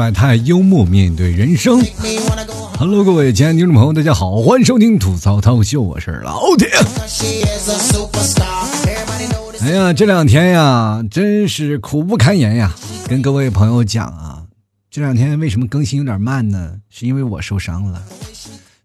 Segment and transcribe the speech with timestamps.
[0.00, 1.78] 百态，幽默面对人生。
[2.78, 6.70] Hello，各位亲爱的听众朋友，大家好，欢迎收听吐槽涛秀，我是老铁。
[9.60, 12.74] 哎呀，这两天呀，真是苦不堪言呀！
[13.08, 14.42] 跟各位朋友讲啊，
[14.90, 16.76] 这两天为什么更新有点慢呢？
[16.88, 18.02] 是因为我受伤了。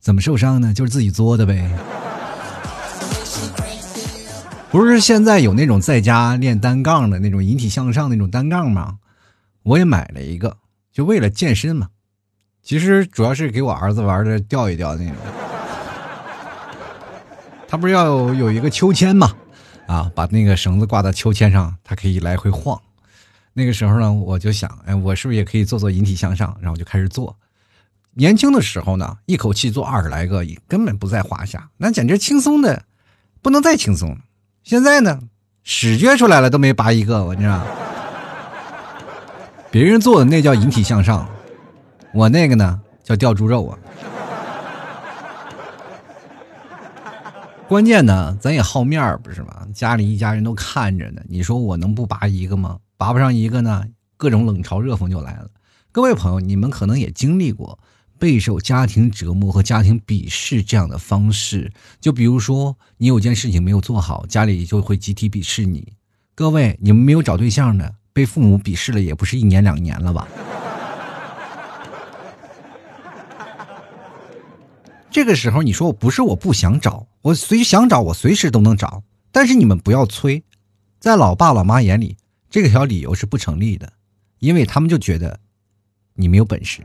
[0.02, 0.74] 怎么受伤呢？
[0.74, 1.72] 就是自己作的呗。
[4.70, 8.96] 不是现在有那种在家练单杠的那种引体向上那种单杠吗？
[9.64, 10.58] 我也买了一个，
[10.96, 11.90] 就为了健身嘛。
[12.64, 15.16] 其实主要是给我儿子玩的，吊一吊那种。
[17.68, 19.36] 他不是要有一个秋千嘛？
[19.88, 22.82] 啊，把那个绳子挂到秋千上，他可以来回晃。
[23.52, 26.58] 那个时候呢，我就想，哎，我是不是也可以做做引体向上？
[26.62, 27.38] 然后就开始做。
[28.14, 32.84] 年轻的时候呢，一口气做二十来个，根本不在话下，那简直轻松的
[33.42, 34.20] 不能再轻松了。
[34.64, 35.20] 现在呢，
[35.62, 37.62] 屎撅出来了都没拔一个，我知道。
[39.76, 41.30] 别人做的那叫引体向上，
[42.14, 43.78] 我那个呢叫吊猪肉啊。
[47.68, 49.68] 关键呢，咱也好面儿不是吗？
[49.74, 52.80] 家里一家人都看着呢，你说我能不拔一个吗？
[52.96, 53.84] 拔不上一个呢，
[54.16, 55.50] 各种冷嘲热讽就来了。
[55.92, 57.78] 各位朋友，你们可能也经历过。
[58.18, 65.92] 备受家庭折磨和家庭鄙视这样的方式，就比如说你有件事情没有做好，家里就会集体鄙视你。
[66.34, 70.26] 各位，你们没有找对象的，被父母鄙视了也不是一年两年了吧？
[75.12, 80.42] 这个时候你说我不是我不想找，我随想找我随时都能找，但是你们不要催，
[80.98, 82.16] 在老爸老妈眼里，
[82.50, 83.92] 这个条理由是不成立的，
[84.40, 85.38] 因为他们就觉得
[86.14, 86.84] 你没有本事。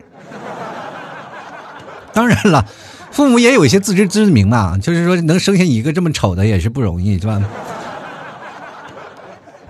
[2.12, 2.67] 当然了，
[3.12, 7.41] 父母也有一些自知之明嘛，就是说能生下一个这么丑的也是不容易，是吧？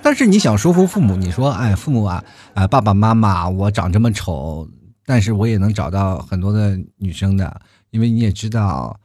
[0.03, 4.69] 但是你想说服父母，你说，哎，父母啊，啊，爸爸妈妈，我长这么丑，
[5.05, 7.61] 但是我也能找到很多的女生的，
[7.91, 8.99] 因为你也知道，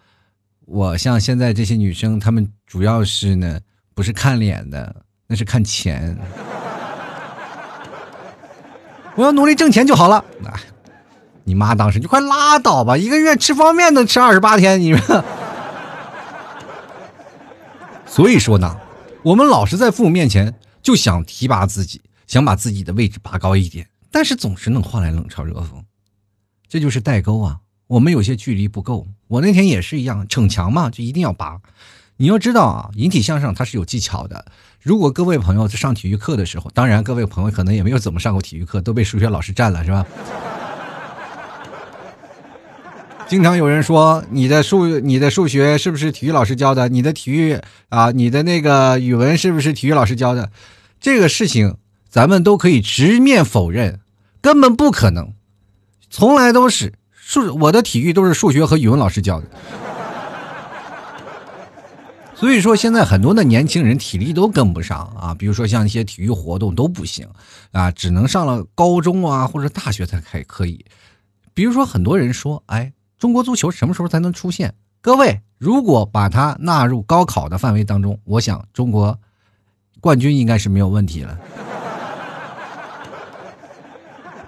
[0.66, 3.60] 我像现在这些女生，她们主要是呢，
[3.94, 4.96] 不是看脸的，
[5.28, 6.18] 那是看钱，
[9.16, 10.54] 我要努力挣钱就好了，哎。
[11.48, 15.24] 你妈当时就快拉倒吧，一个月吃方便面都吃二十八天，你说。
[18.08, 18.76] 所以说呢，
[19.22, 25.84] 我们老是在父母面前就想提拔自己，想把自己的位置拔高一点，但是总是能换来冷嘲热讽，
[26.68, 27.62] 这就是代沟啊。
[27.88, 31.60] 我们有些距离不够，我那天也是一样，逞强嘛，就一定要拔。
[32.18, 34.46] 你要知道啊，引体向上它是有技巧的。
[34.80, 40.06] 如果各位朋友在上体育课的时候，当然各位朋友可能也没有怎么上过体育课，都被数学老师占了，是吧？
[43.28, 46.88] 经常有人说你的数你的数学是不是体育老师教的？
[46.90, 47.60] 你的体育
[47.90, 50.52] 啊，你的那个语文是不是体育老师教的？
[51.02, 51.78] 这个事情
[52.08, 54.00] 咱们都可以直面否认，
[54.42, 55.34] 根本不可能，
[56.12, 59.48] 从来都是数我的体育都是数学和语文老师教的。
[62.36, 67.28] 所以说现在很多的年轻人体力都跟不上啊，比如说像一些体育活动都不行
[67.72, 70.86] 啊，只能上了高中啊或者大学才还可以。
[71.56, 72.94] 比如说很多人说，哎。
[73.26, 74.72] 中国足球什么时候才能出现？
[75.02, 79.20] 各位，如果把它纳入高考的范围当中，我想中国
[80.00, 81.36] 冠军应该是没有问题了，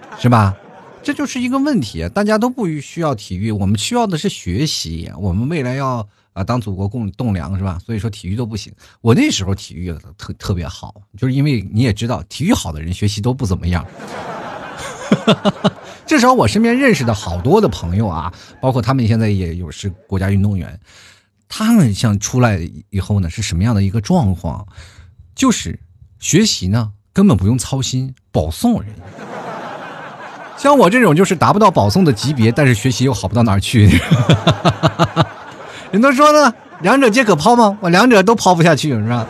[0.21, 0.55] 是吧？
[1.01, 5.11] 这就是一个问题，大家都不需要体育，我们需要的是学习。
[5.17, 7.79] 我们未来要啊当祖国共栋梁，是吧？
[7.83, 8.71] 所以说体育都不行。
[9.01, 13.83] 我那时候体育特特别好，就是因为你也知道，体育好的人学习都不怎么样。
[16.05, 18.31] 至少我身边认识的好多的朋友啊，
[18.61, 20.79] 包括他们现在也有是国家运动员，
[21.49, 22.59] 他们像出来
[22.89, 24.65] 以后呢，是什么样的一个状况？
[25.35, 25.79] 就是
[26.19, 28.89] 学习呢根本不用操心，保送人。
[30.57, 33.87] 像我这种就是达不到保送的级别，但是学习又好不到哪儿去。
[35.91, 37.77] 人都说呢，两者皆可抛吗？
[37.81, 39.27] 我两者都抛不下去，是吧？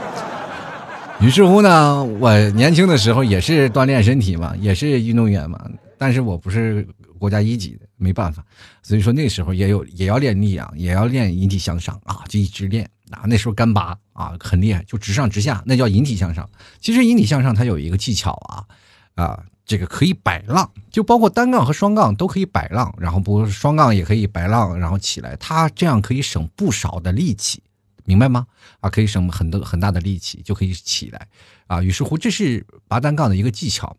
[1.19, 5.59] 于是乎呢，我年轻的时候也是锻炼身体嘛，也是运动员嘛。
[5.97, 6.87] 但是我不是
[7.17, 8.45] 国家一级的，没办法，
[8.83, 13.23] 所以说那时候也有也要练力量，也要练引体向上啊，就一直练啊。
[13.25, 16.47] 那时候干拔啊，很厉害，就直上直下，那叫引体向上。
[16.79, 18.63] 其实引体向上它有一个技巧啊，
[19.15, 27.59] 啊，这个可以摆浪，就包括单杠和双杠都可以摆浪，然后不双杠也可以摆浪，然后起来，它这样可以省不少的力气，
[28.07, 28.47] 明白吗？
[28.79, 31.27] 啊，可以省很多很大的力气就可以起来
[31.67, 31.83] 啊。
[31.83, 33.95] 于是乎，这是拔单杠的一个技巧。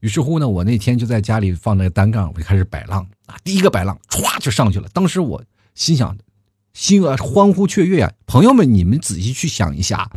[0.00, 3.36] 于是乎呢，我那天就在家里放那个单杠，我就开始摆浪啊。
[3.44, 4.88] 第一个摆浪，歘就上去了。
[4.92, 5.42] 当时我
[5.74, 6.18] 心想，
[6.72, 8.12] 心啊欢呼雀跃啊！
[8.26, 10.10] 朋友们，你们仔细去想一下，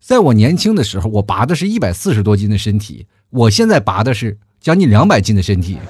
[0.00, 5.78] 在我年轻的时候，我拔的是一百四十多斤的身体，我现在拔的是将近两百斤的身体。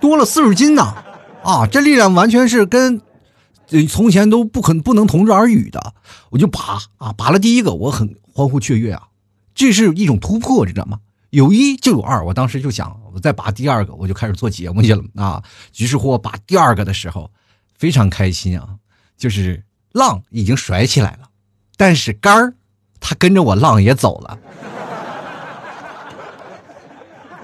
[0.00, 0.82] 多了四十斤呢，
[1.42, 3.00] 啊，这力量完全是跟
[3.88, 5.94] 从前都不可不能同日而语的。
[6.30, 9.08] 我就拔啊，拔了第一个，我很欢呼雀跃啊，
[9.54, 11.00] 这是一种突破，知道吗？
[11.30, 15.42] 有一就有二，我当时就想，我再拔第二个，我就开始做节目去了啊。
[15.78, 17.28] 于是乎，我拔第二个的时候，
[17.76, 18.76] 非常开心啊，
[19.16, 21.28] 就是浪已经甩起来了，
[21.76, 22.54] 但是杆儿，
[23.00, 24.38] 它跟着我浪也走了。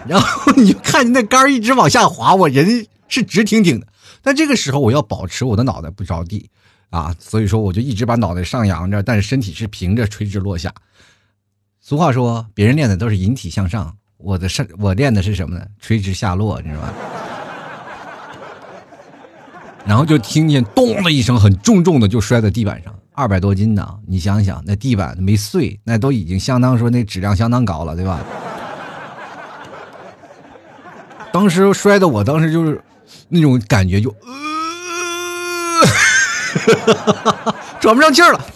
[0.07, 3.89] 然后你就看见那杆儿一直往下滑，我人是直挺挺的，
[4.23, 6.51] 但这个时候我要保持我的脑袋不着地
[6.91, 10.73] 啊，所以说我就一直把脑袋上扬着，但是身体是平着垂直落下。
[11.81, 15.65] 俗话说，别人练的都是引体向上，我的上我练的是什么呢？
[15.79, 16.95] 垂直下落，你知道吧？
[19.87, 23.99] 然后就听见咚的一声，很重重的就摔在地板上，二百多斤呢！
[24.07, 28.21] 你想想，那地板没碎，那都已经相当说那质量相当高了，对吧？
[31.33, 32.83] 当时摔的我当时就是
[33.29, 35.87] 那种感觉，就呃，
[37.81, 38.47] 喘不上气儿了。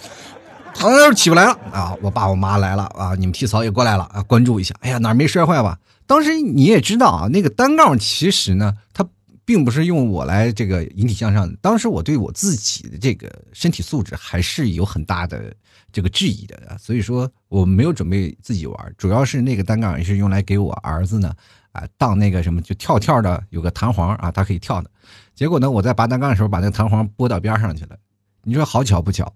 [0.76, 1.96] 疼的起不来了啊！
[2.02, 3.14] 我爸我妈来了啊！
[3.16, 4.20] 你们替嫂也过来了啊！
[4.24, 5.78] 关注一下，哎呀，哪没摔坏吧？
[6.04, 9.06] 当时你也知道啊，那个单杠其实呢，它
[9.44, 11.56] 并不是用我来这个引体向上的。
[11.62, 15.54] 当时我对我自己的这个身体素质还是有很大的
[15.92, 18.94] 这个质疑的，所以说我没有准备自己玩。
[18.98, 21.32] 主要是那个单杠也是用来给我儿子呢
[21.74, 24.90] 啊当那个什么就跳跳的，有个弹簧啊，它可以跳的。
[25.34, 27.96] 结果呢，我在拔单杠的时候把那个弹簧拨到边上去了。
[28.42, 29.30] 你说好巧不巧？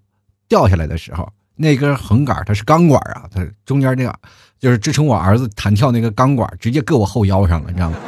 [0.48, 4.18] 掉下来的时候，那根横杆它是钢管啊，它中间那个
[4.58, 7.98] 就是支撑我儿子弹跳那个钢管，直接搁我后腰上了，你知道吗？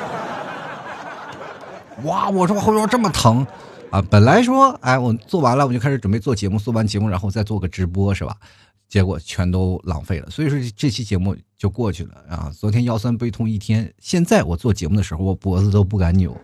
[2.05, 2.31] 哇！
[2.31, 3.47] 我说后腰这么疼
[3.91, 4.00] 啊！
[4.11, 8.35] 本来说，哎，我做完了，我就开始准备做节目，做完节目然后再做个直播，是吧？
[8.88, 12.51] 结果全都浪费了，所以说这期节目就过去了啊！
[12.59, 16.35] 昨天腰酸背痛一天，现在我做节目的时候，我脖子都不敢扭，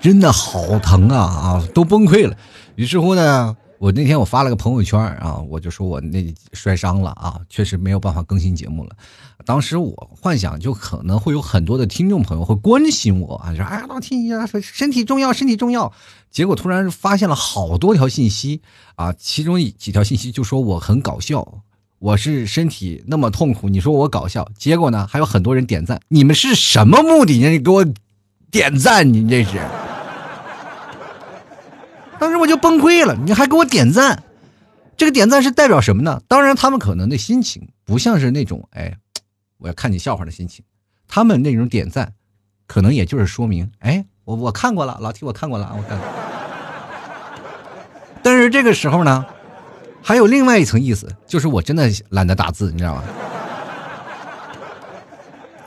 [0.00, 1.68] 真的好疼啊啊！
[1.74, 2.34] 都崩溃了。
[2.76, 8.96] 于是乎呢，我那天我发了个朋友圈啊，我就说我那摔伤了啊，确实没有办法更新节目了。
[9.44, 15.92] 当时我幻想就可能会有很多的听众朋友会关心我啊，说哎呀老听啊，说身体重要，身体重要。
[16.30, 18.62] 结果突然发现了好多条信息
[18.94, 21.46] 啊，其中几条信息就说我很搞笑，
[22.04, 24.46] 我是身体那么痛苦，你说我搞笑。
[24.58, 27.48] 结果呢，还有很多人点赞，你们是什么目的呢？
[27.48, 27.82] 你给我
[28.50, 29.58] 点赞，你这是。
[32.18, 34.22] 当时我就崩溃了，你还给我点赞，
[34.98, 36.20] 这个点赞是代表什么呢？
[36.28, 38.98] 当然，他们可能的心情不像是那种哎，
[39.56, 40.62] 我要看你笑话的心情，
[41.08, 42.12] 他们那种点赞，
[42.66, 45.98] 可能也就是说明，哎，我我看过了，老提我看过了，我看。
[48.22, 49.24] 但是这个时候呢，
[50.04, 53.02] 还有另外一层意思，就是我真的懒得打字，你知道吗？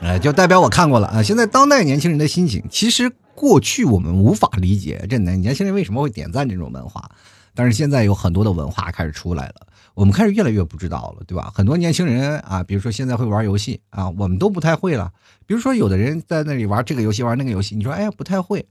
[0.00, 1.20] 哎，就代表我看过了啊！
[1.22, 3.12] 现在当代年轻人的心情，其实。
[3.38, 7.08] 过去我们无法理解这年年轻人为什么会点赞这种文化，
[7.54, 9.54] 但是现在有很多的文化开始出来了，
[9.94, 11.48] 我们开始越来越不知道了，对吧？
[11.54, 15.12] 很多年轻人啊，比如说现在会玩游戏啊，我们都不太会了。
[15.46, 18.66] 比如说有的人在那里玩这个游戏，玩那个游戏，你说哎呀不太会。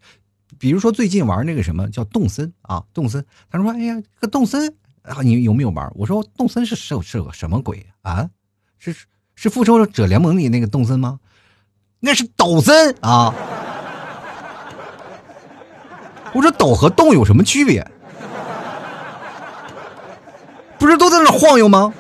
[0.60, 4.76] 比如说最近玩那个什么叫动森啊，动森，他说哎呀这个动森
[5.08, 5.90] 啊，你有没有玩？
[5.96, 8.30] 我说动森是是是个什么鬼啊？
[8.78, 8.96] 是
[9.36, 11.20] 是复仇者联盟里那个动森吗？
[12.00, 13.34] 那是抖森啊。
[16.34, 17.90] 我说抖和动有什么区别？
[20.78, 21.92] 不是都在那晃悠吗？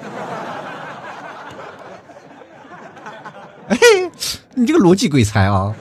[3.69, 3.77] 哎，
[4.53, 5.73] 你这个逻辑鬼才啊！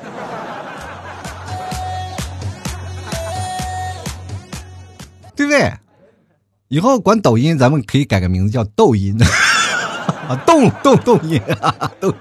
[6.76, 9.16] 以后管抖音，咱们可以改个名字叫抖音
[10.28, 12.12] 啊，动动动音啊， 动。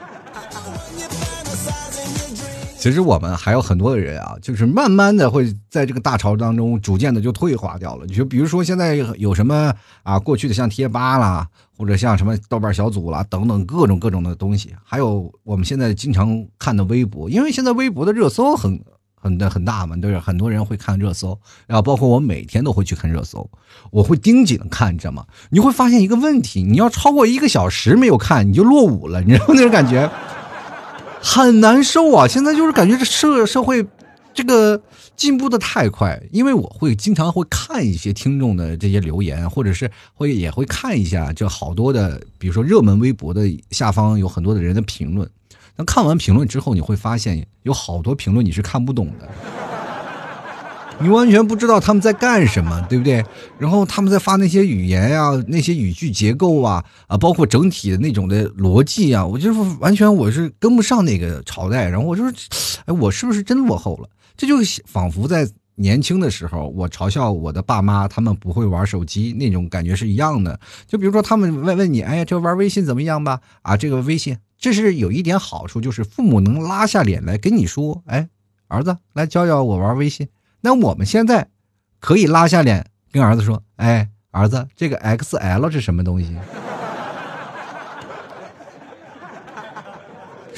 [2.77, 8.05] 其实我们还有很多的人啊，就是慢慢的会在这个大潮当中逐渐的就退化掉了。
[8.05, 11.45] 你就比如说现在有什么啊，过去的像贴吧啦，
[11.77, 18.79] 或者像什么豆瓣小组啦等等各种各种的东西，还有我们现在经常看的微博，因为现在微博的热搜很
[19.25, 23.49] 很的很大嘛，对是很多人会看热搜，然后包括我每天都会去看热搜，
[23.89, 25.25] 我会盯紧看，你知道吗？
[25.49, 30.07] 你会发现一个问题，你要超过一个小时没有看，你就落伍了，你知道那种感觉。
[31.19, 32.27] 很难受啊！
[32.27, 33.83] 现在就是感觉这社社会，
[34.31, 34.79] 这个
[35.15, 36.21] 进步的太快。
[36.31, 43.41] 因为我会经常会看一些听众的这些留言，或者是会也会看一下，就好多的，比如说热门微博的
[43.71, 45.27] 下方有很多的人的评论。
[45.77, 49.29] 那看完评论之后，你会发现有好多评论你是看不懂的。
[50.97, 53.21] 你完全不知道他们在干什么，对不对？
[53.59, 61.89] 然后他们在发那些语言呀，那些语句结构啊，啊，包括整体的那种的逻辑啊，我就是完全我是跟不上那个朝代。
[61.89, 62.33] 然后我就是，
[62.85, 64.09] 哎，我是不是真落后了？
[64.37, 64.55] 这就
[64.85, 70.57] 仿佛在年轻的时候，我嘲笑我的爸妈，他们不会玩手机那种感觉是一样的。
[70.87, 73.41] 就比如说他们问问你，哎呀，这玩微信怎么样吧？
[73.63, 78.29] 啊，这个微信，这是有一点好处，就是父母能拉下脸来跟你说，哎，
[78.67, 80.27] 儿子，来教教我玩微信。
[80.61, 81.47] 那我们现在
[81.99, 86.35] 可以拉下脸跟儿子说：“哎，儿子，这个 XL 是什么东西？”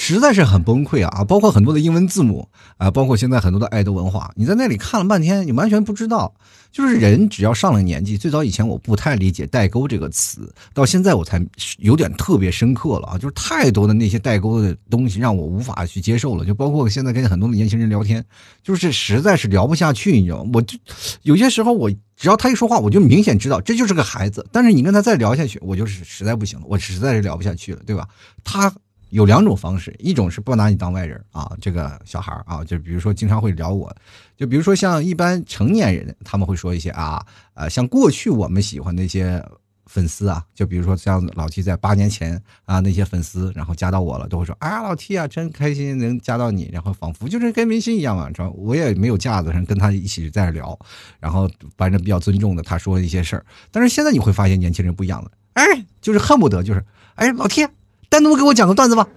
[0.08, 1.22] 实在是很崩溃啊！
[1.26, 2.48] 包括很多的英文字母
[2.78, 6.34] 啊，包括现在很多的爱豆文化，你在那里看了半天，你完全不知道。
[6.72, 11.46] 就是人只要上了年纪，最早以前我不太理解“代沟”这个词，到现在我才
[11.80, 13.18] 有点特别深刻了啊！
[13.18, 18.24] 就是太多的那些代沟的东西让我无法去接受了，就包括现在跟很多的年轻人聊天，
[18.64, 20.52] 就是实在是聊不下去，你知道吗？
[20.54, 20.78] 我就
[21.24, 28.08] 有些时候我只要他一说话，我就明显知道这就是个孩子，但是你跟他再聊下去，我就是实在不行了，我实在是聊不下去了，对吧？
[28.46, 28.72] 他。
[29.10, 33.94] 有两种方式，一种是不拿你当外人啊，这个小孩啊，就比如说经常会聊我，
[34.36, 39.44] 就比如说像一般成年人，他们会说一些啊，呃，像过去我们喜欢那些
[39.86, 50.78] 粉丝啊，就比如说像老 T 在八年前啊那些粉丝，然后加到我了，都会说啊老 T 啊真开心能加到你，然后仿佛就是跟明星一样嘛，知道我也没有架子上跟他一起在聊，
[51.20, 55.64] 然后反正比较尊重的他说一些事儿，但是现在你会发现年轻人不一样了，哎，
[56.02, 56.84] 就是恨不得就是
[57.16, 57.66] 哎老 T。
[58.10, 59.08] 单独给我讲个段子吧，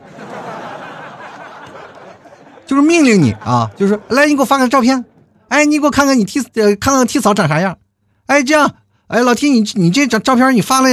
[2.67, 5.05] 就是命令你啊，就是来你给我发个照片，
[5.49, 7.79] 哎，你给我看看你替呃看看替嫂长啥样，
[8.27, 8.75] 哎这样，
[9.09, 10.91] 哎老替你你这张照片你发来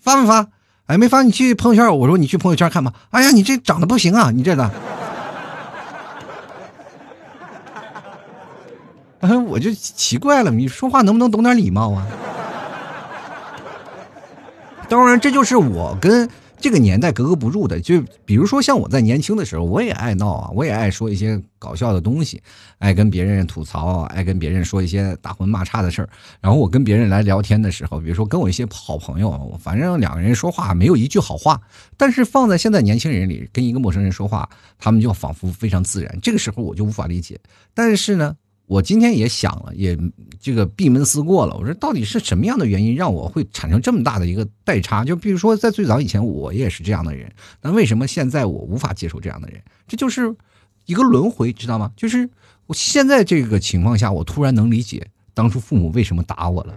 [0.00, 0.46] 发没发？
[0.86, 2.92] 哎没发你去朋友圈，我说你去朋友圈看吧。
[3.10, 4.70] 哎呀你这长得不行啊，你这的，
[9.20, 12.06] 哎我就奇怪了，你说话能不能懂点礼貌啊？
[14.88, 16.28] 当然这就是我跟。
[16.64, 22.42] 这个年代格格不入的，就比如说像我在年轻的时候，我也爱闹啊，我也爱说一些搞笑的东西，
[22.78, 26.08] 爱跟别人吐槽，爱跟别人说一些打混骂叉的事儿。
[26.40, 31.60] 然后我跟别人来聊天的时候，比如说跟我一些好朋友，反正两个人说话没有一句好话。
[31.98, 36.18] 但是放在现在年轻人里，跟一个陌生人说话，他们就仿佛非常自然。
[36.22, 37.38] 这个时候我就无法理解。
[37.74, 38.34] 但是呢。
[38.66, 39.96] 我今天也想了，也
[40.40, 41.54] 这个闭门思过了。
[41.54, 45.04] 我说，到底是什么样的原因让我会产生这么大的一个代差？
[45.04, 47.30] 就比如说，在最早以前，我也是这样的人，
[47.60, 49.60] 那为什么现在我无法接受这样的人？
[49.86, 50.34] 这就是
[50.86, 51.92] 一个轮回，知道吗？
[51.94, 52.28] 就是
[52.66, 56.74] 我现在这个情况下，我突然能理解当初父母为什么打我了。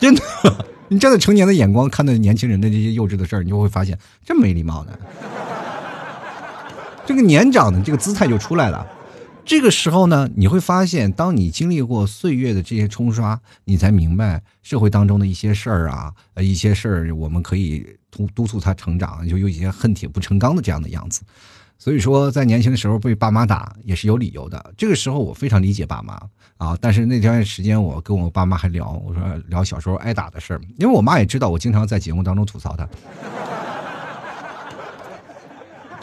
[0.00, 0.22] 真的，
[0.88, 4.98] 你站在成年的眼光看待年轻人的这些幼稚的事儿，你就会发现这么没礼貌的。
[7.04, 8.86] 这个年长的这个姿态就出来了，
[9.44, 21.22] 这个时候呢，你会发现，当你经历过岁月的这些冲刷，你才明白社会当中的一些事儿啊，呃，一些事儿我们可以督督促他成长，就有一些恨铁不成钢的这样的样子。
[21.76, 24.72] 所以说，在年轻的时候被爸妈打也是有理由的。
[24.76, 26.14] 这个时候我非常理解爸妈
[26.56, 32.88] 啊，但是那段时间我跟我爸妈还聊，我说聊小时候挨打的事儿，因为我妈也知道我经常在节目当中吐槽他。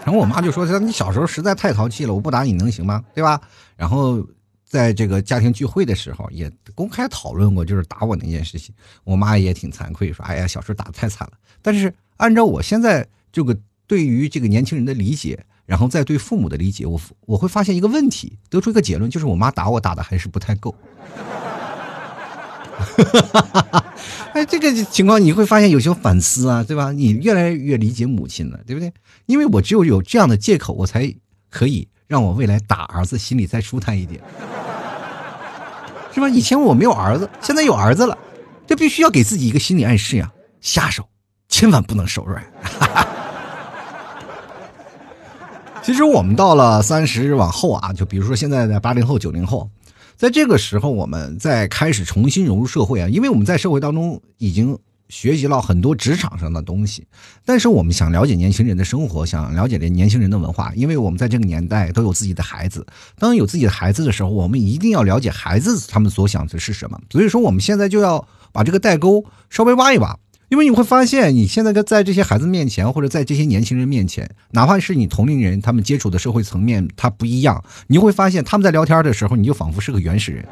[0.09, 3.05] 然后我妈就说：“说你小时候实在太淘气了，我不打你能行吗？
[3.13, 3.39] 对吧？”
[3.77, 4.27] 然后
[4.65, 8.73] 在这个家庭聚会的时候，也公开讨论过，就是打我那件事情。
[9.03, 20.73] 我妈也挺惭愧，说：“哎呀，小时候打的太惨了。”但是按照我现在这个对于这个年轻人的理解，然后再对父母的理解，我我会发现一个问题，得出一个结论，就是我妈打我打的还是不太够。
[24.33, 26.91] 哎，这个情况你会发现有些反思啊，对吧？
[26.91, 28.91] 你越来越理解母亲了，对不对？
[29.25, 31.13] 因为我只有有这样的借口，我才
[31.49, 34.21] 可以让我未来打儿子心里再舒坦一点，
[36.13, 36.29] 是吧？
[36.29, 38.17] 以前我没有儿子，现在有儿子了，
[38.65, 40.31] 这必须要给自己一个心理暗示呀，
[40.61, 41.03] 下手
[41.47, 42.43] 千万不能手软。
[45.81, 49.67] 其实我们到了三十往后啊，就比如说现在的八零后、九零后，
[50.19, 54.77] 在这个时候，我们在开始重新融入社会啊，因为我们在社会当中已经。
[55.09, 57.03] 学习了很多职场上的东西，
[57.43, 62.85] 但是我们想了解年轻人的生活，想了解这年轻人的文化，因为我们在这个年代都有自己的孩子。
[63.17, 67.01] 当有自己的孩子的时候，我们一定要了解孩子他们所想的是什么。
[67.09, 70.15] 所以说，我们现在就要把这个代沟稍微挖一挖，
[70.49, 80.43] 因为你会发现，你现在在在这些孩子面前，或者在这些年轻人面前，哪怕是你同龄人，他们接触的社会层面他不一样，你会发现他们在聊天的时候，你就仿佛是个原始人。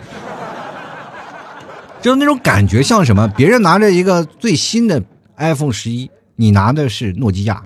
[1.99, 3.27] 就是那种感觉像什么？
[3.35, 5.01] 别人拿着一个最新的
[5.35, 7.61] iPhone 十一，你拿的是诺基亚，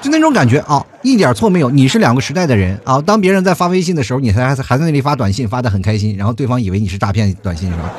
[0.00, 0.84] 就那种感觉啊！
[1.02, 1.70] 一点错没有。
[1.70, 2.98] 你是两个时代的人啊！
[3.02, 7.92] 当别人在发微信的时候，你还还在那里发短信，发的很开心，然后对方以为你是诈骗短信，是吧？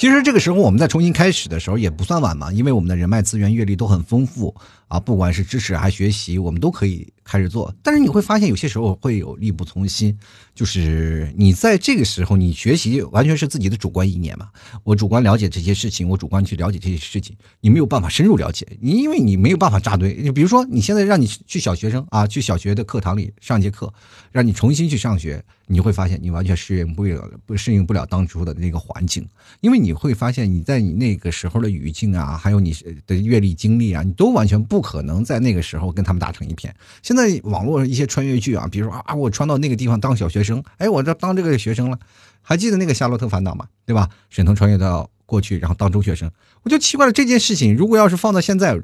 [0.00, 4.54] 其实这个时候我们再重新开始的时候也不算晚嘛，因为我们的人脉资源、阅历都很丰富。
[4.90, 7.72] 啊，不管是知识还学习，我们都可以开始做。
[7.80, 10.18] 但是你会发现有些时候会有力不从心，
[10.52, 14.48] 就是你在这个时候你学习完全是自己的主观意念嘛，
[14.82, 20.12] 我主观了解这些事情，我主观去了解这些事情，你没有办法深入了解，你因为你没有办法扎堆。
[20.20, 23.94] 你比如说你现在让你去小学生啊，去小学的课堂里上节课，
[24.32, 25.40] 让你重新去上学。
[25.72, 29.24] 你会发现，你完全适应不了，不适应不了当初的那个环境，
[29.60, 32.74] 因为你会发现，你在你那个时候的语境啊，还有你
[33.06, 36.74] 的阅历经历啊，你都完全不不可能在那个时候跟他们打成一片。
[37.02, 41.98] 现在网络一些穿越剧啊，比如说啊，我穿到那个地方当小学生，哎，我这当这个学生了，
[42.40, 43.66] 还记得那个《夏洛特烦恼》吗？
[43.84, 44.08] 对吧？
[44.30, 46.30] 沈腾穿越到过去，然后当中学生，
[46.62, 48.80] 我就奇怪了，这件事情如果要是放到现在。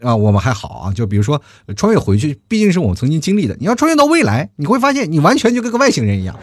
[0.00, 1.42] 啊，我们还好啊，就比如说
[1.74, 3.56] 穿越回去，毕竟是我们曾经经历的。
[3.58, 6.38] 你要穿越到未来，你会发现你完全就跟个外星人一样。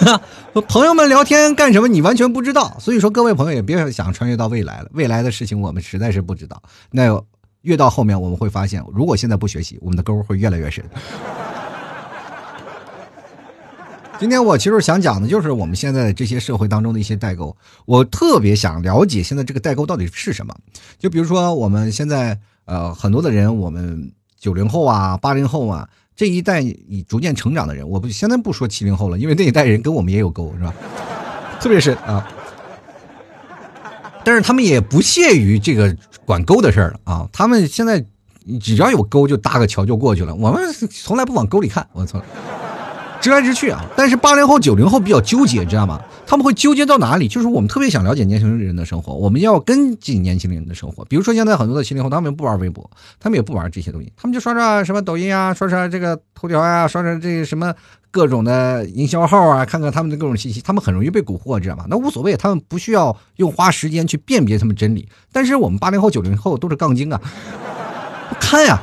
[0.52, 1.86] 朋友们聊天干什么？
[1.86, 2.76] 你完全不知道。
[2.80, 6.60] 所以说，各位朋友也别想穿越到未来了，未来的事情我们实在是不知道。
[6.90, 7.22] 那
[7.62, 10.84] 越到后面，我们会发现，如果现在不学习，我们的沟会越来越深。
[14.18, 20.54] 今天我其实想讲的就是我们现在这些社会当中的一些代沟，我特别想了解现在这个代沟到底是什么。
[20.98, 25.88] 就比如说我们现在呃很多的人，我们九零后啊、八零后啊
[26.20, 30.74] 这一代已逐渐成长的人，我不现在不说七零后了，因为那一代人跟我们也有沟，是吧？
[31.58, 32.28] 特别是啊，
[34.22, 35.96] 但是他们也不屑于这个
[36.26, 37.26] 管沟的事儿了啊。
[37.32, 38.04] 他们现在
[38.60, 42.22] 只要有沟就搭个桥就过去了，我们从来不往沟里看，我操。
[43.20, 43.84] 直来直去啊！
[43.94, 46.00] 但是八零后、九零后比较纠结，知道吗？
[46.26, 47.28] 他们会纠结到哪里？
[47.28, 51.04] 就是我们特别想了解年轻人的生活，我们要跟进年轻人的生活。
[51.04, 57.74] 比如说现在很多的七零后，他们不玩微博，他们也不玩这些东西，他们就刷刷什么抖音啊，刷刷这个头条啊，刷刷这什么
[58.10, 61.84] 各种的营销号啊，看看他们的各种信息，他们很容易被蛊惑，知道吗？
[61.90, 65.06] 那无所谓，他们不需要用花时间去辨别他们真理。
[65.30, 67.20] 但是我们八零后、九零后都是杠精啊，
[68.40, 68.80] 看呀，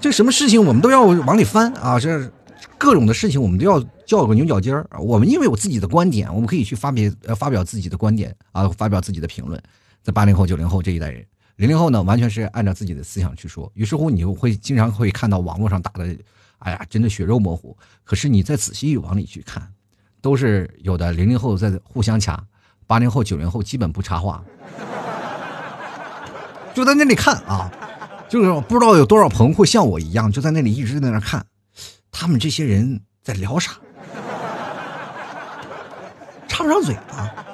[0.00, 2.30] 这什么事情我们都要往里翻啊，这。
[2.78, 9.60] 各种的事情我们都要较个牛角尖儿我们因为有自己的观点，我们可以去发表发表自己的观点啊，发表自己的评论。
[10.02, 13.70] 在八零后、九零后这一代人，零零后呢，完全是按照自己的思想去说。
[13.74, 16.16] 于是乎，你就会经常会看到网络上打的，
[16.60, 17.76] 哎呀，真的血肉模糊。
[18.04, 19.66] 可是你再仔细往里去看，
[20.22, 22.42] 都是有的零零后在互相掐，
[22.86, 24.42] 八零后、九零后基本不插话，
[26.72, 27.70] 就在那里看啊，
[28.28, 31.44] 就是不知道有多少朋友会像我一样，就在那里一直在那看。
[32.10, 33.72] 他们这些人在聊啥？
[36.48, 37.46] 插不上嘴啊！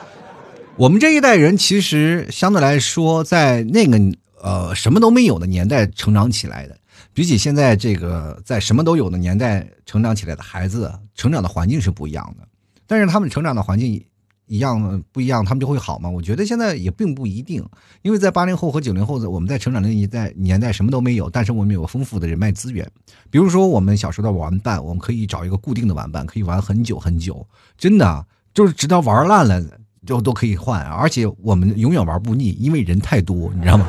[0.77, 3.99] 我们这一代人其实相对来说，在那个
[4.41, 6.79] 呃什么都没有的年代成长起来的，
[7.13, 12.47] 比起现在这个在什么都有的年代成长起来的孩子，成长的环境是不一样的。
[12.87, 14.05] 但是他们成长的环境。
[14.47, 16.09] 一样不一样，他们就会好吗？
[16.09, 17.65] 我觉得现在也并不一定，
[18.03, 22.87] 因为在八零后和九零后的我们在成长的一代年代什么都没有，但是我们有丰富的人脉资源。
[23.31, 27.47] 比如说我们小时候的玩伴，我们可以找一个固定的玩伴，可以玩很久很久，
[27.79, 29.63] 真的就是直到玩烂了
[30.07, 33.87] 就都可以换，而且我们永远玩不腻，因为人太多，你知道吗？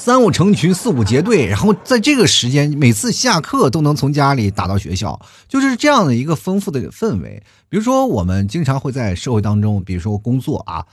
[0.00, 7.42] 三五成群，四五结队，然后在这个时间，每次下课都能从家里打到学校，就是这样的一个丰富的氛围。
[7.68, 10.86] 比如说，我们经常会在社会当中，比如说工作啊，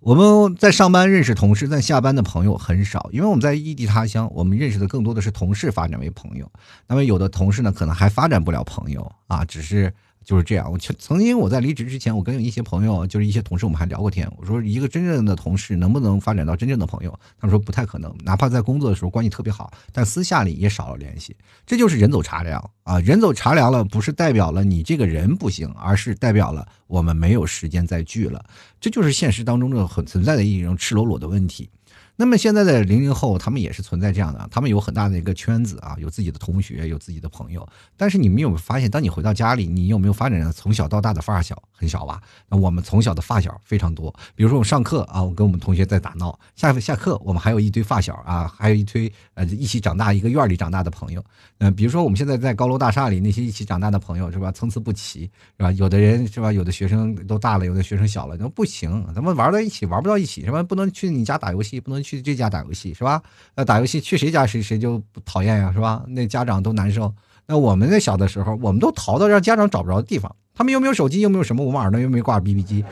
[0.00, 6.50] 我们在上班认识同事，在下班的朋友很少，因为我们在异地他乡，我们认识的更多的是同事发展为朋友。
[6.88, 9.92] 那么有的同事呢，可能还发展不了朋友啊，只是。
[10.24, 14.28] 就是这样，我曾曾经我在离职之前，我跟一些朋友，就是一些同事，我们还聊过天。
[14.38, 17.10] 我说，一个真正的同事能不能发展到真正的朋友？
[17.38, 21.36] 他们说不太可能，哪怕在工作的时候关系特别好，但私下里也少了联系。
[21.66, 22.98] 这就是人走茶凉啊！
[23.00, 28.44] 人走茶凉了，不是代表了你这个人不行，而是代表了我们没有时间再聚了。
[28.80, 31.68] 这就是现实当中的很存在的一种赤裸裸的问题。
[32.16, 37.66] 那么现在的零零后，他们也是存在这样的，他们有很大的一个圈子啊，有自己的同学，有自己的朋友。
[37.96, 42.22] 但是你们有没有发现，当你回到家里，你有没有发展从小到大的发小很少吧？
[42.48, 44.14] 那我们从小的发小非常多。
[44.36, 51.24] 比如说我上课啊，我跟我们同学在打闹；下下课，我们还有一堆发小啊，还有一堆呃一起长大一个院里长大的朋友。
[51.58, 54.52] 嗯，比如说我们现在在高楼大厦里，那些一起长大的朋友是吧？
[54.52, 55.22] 参差不齐
[55.56, 55.72] 是吧？
[55.72, 56.52] 有的人是吧？
[56.52, 60.62] 有的学生都大了，有的学生小了，那不行，咱们玩到一起玩不到一起是吧？
[60.62, 62.03] 不能去你家打游戏，不能。
[62.04, 63.20] 去这家打游戏是吧？
[63.56, 66.04] 那打游戏去谁家谁谁就不讨厌呀，是吧？
[66.06, 67.12] 那家长都难受。
[67.46, 70.34] 那我们那小的时候，我们都逃到让家长找不着的地方。
[70.54, 72.84] 他们又没有手机，又没有什么，我们耳朵又没挂 BB 机，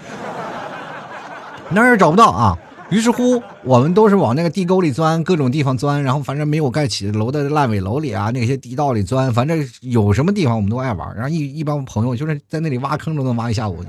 [1.70, 2.58] 哪儿也找不到啊。
[2.90, 11.14] 于是乎，我们都是往那个地沟里钻，各种地方钻，然后反正没有盖起楼的烂尾楼里啊，那些地道里钻，反正有什么地方我们都爱玩。
[11.14, 13.82] 然后一一帮朋友就是在那里挖坑都能挖一下午。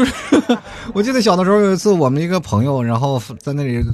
[0.00, 0.58] 就是，
[0.94, 3.84] 我记得小的时候有一次，我们一个朋友，然后在那里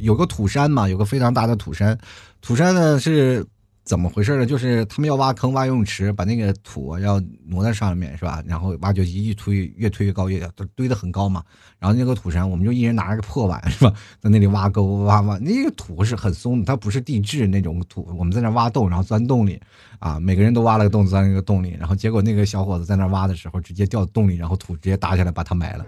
[0.00, 1.98] 有个土山嘛，有个非常大的土山，
[2.40, 3.44] 土山呢是。
[3.82, 4.46] 怎么回事呢？
[4.46, 8.40] 就是他们要挖坑、挖游泳池，把那个土要挪在上面，是吧？
[8.46, 11.42] 然后挖掘机一推，越推越高，越都堆得很高嘛。
[11.78, 13.92] 然后那个土山，我们就一人拿着个破碗， 是吧？
[14.20, 15.36] 在那里挖沟、挖挖。
[15.38, 18.06] 那个土是很松的，它不是地质那种土。
[18.16, 19.60] 我们在那挖洞，然后钻洞里，
[19.98, 21.74] 啊，每个人都挖了个洞，钻那个洞里。
[21.78, 25.86] 然后结果那个小伙子在那挖的时候，直接掉洞里，然后土直接打下来把他埋了。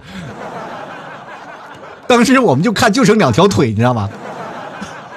[2.08, 4.10] 当时我们就看，就剩两条腿，你知道吗？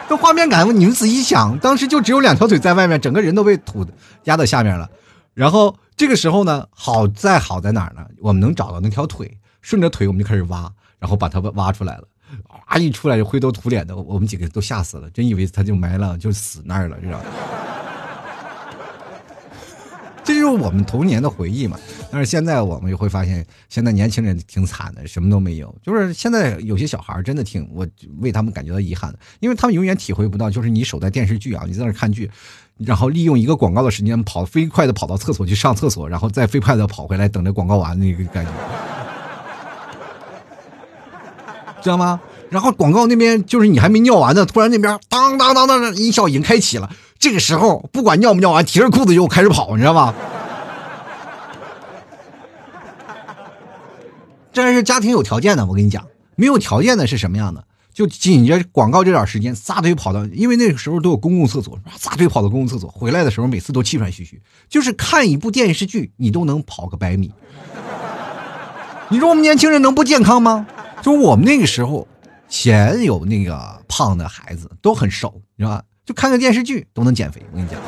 [0.07, 3.85] 这画面感，你们仔细想，当时就只有两条腿在外面，整个人都被土
[4.25, 4.89] 压到下面了。
[5.33, 8.05] 然后这个时候呢，好在好在哪儿呢？
[8.19, 12.03] 我们能找到那条腿，顺着腿我们就开始挖，然后把它挖出来了。
[12.49, 17.25] 哇，一出来就灰头土脸的，我们几个都吓死了，真以为他就埋了，就死那儿了，知道吗？
[20.25, 21.79] 这就是我们童年的回忆嘛。
[22.11, 25.73] 但是现在我们就会发现，现在年轻人挺惨的，什么都没有。
[25.83, 27.88] 就是现在有些小孩真的挺，我
[28.21, 32.29] 为他们感觉到遗憾的，因为他们永远体会不到，就是你守在电视剧啊，你在那看剧，
[32.77, 38.51] 然后利用一个广告的时间跑飞快的跑到厕所去上厕所，然后再飞快的跑回来等着广告完那个感觉，
[41.83, 42.19] 知道吗？
[42.49, 46.89] 然后广告那边就是你还没尿完呢，突然那边当当当当的音效已经开启了。
[47.17, 50.13] 这个时候，不管尿不尿完，提着裤子就开始跑，你知道吗？
[54.54, 57.63] 这是家庭有条件的，我跟你讲，没有条件的是什么样的？
[57.93, 64.41] 就紧着广告这点时间，撒腿跑到，因为那个时候都有公共厕所，撒腿跑到公共厕所，回来的时候每次都气喘吁吁。
[64.69, 67.34] 就是看一部电视剧，你都能跑个百米。
[69.10, 70.67] 你说我们年轻人能不健康吗？
[71.01, 72.08] 就我们那个时候，
[72.49, 75.84] 前有那个胖的孩子都很瘦，你知道吧？
[76.05, 77.79] 就看个电视剧都能减肥，我跟你讲。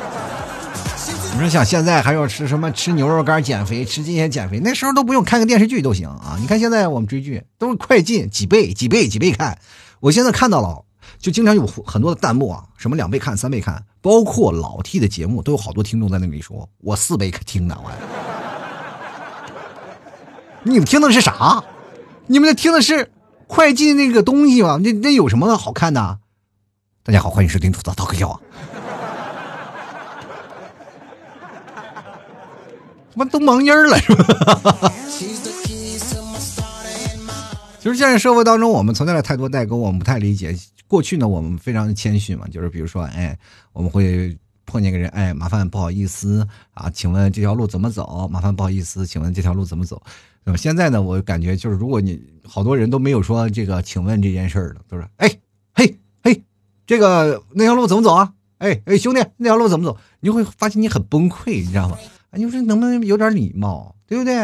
[1.34, 2.72] 你说想现在还要吃什么？
[2.72, 6.36] 吃牛肉干减肥，吃这些减肥，那时候都不用看个电视剧都行啊！
[6.40, 9.56] 你看现在我们追剧都是快进几倍、几倍、几倍看。
[10.00, 10.84] 我现在看到了，
[11.18, 17.78] 就经常有很多的弹幕啊，什么两倍看、三倍看，包括老 T 的节目都有好多听众在那里说，我四倍听呢。
[17.84, 17.90] 我，
[20.64, 21.62] 你们听的是啥？
[22.26, 23.12] 你们听的是
[23.46, 24.80] 快进那个东西吗？
[24.82, 26.18] 那那有什么好看的？
[27.08, 28.36] 大家好，欢迎收听吐槽笑啊！
[33.10, 34.92] 他妈都忙音儿了是吧？
[37.80, 40.54] 就是现在社会当中，我们存在了太多代沟，我们不太理解。
[40.86, 43.34] 过去呢，我们非常的谦逊嘛，就是比如说，哎，
[43.72, 48.28] 我们会碰见个人，哎，麻烦不好意思啊，请问这条路怎么走？
[48.30, 49.98] 麻烦不好意思，请问这条路怎么走？
[50.44, 55.40] 那么现在呢，我感觉就是，如果你好多人都没有说这个，请问这件事儿了，都是哎嘿。
[56.88, 58.32] 这个那条路怎么走啊？
[58.56, 59.98] 哎哎，兄弟，那条路怎么走？
[60.20, 61.98] 你就会发现你很崩溃，你知道吗？
[62.32, 64.34] 你说能不能有点礼貌，对不对？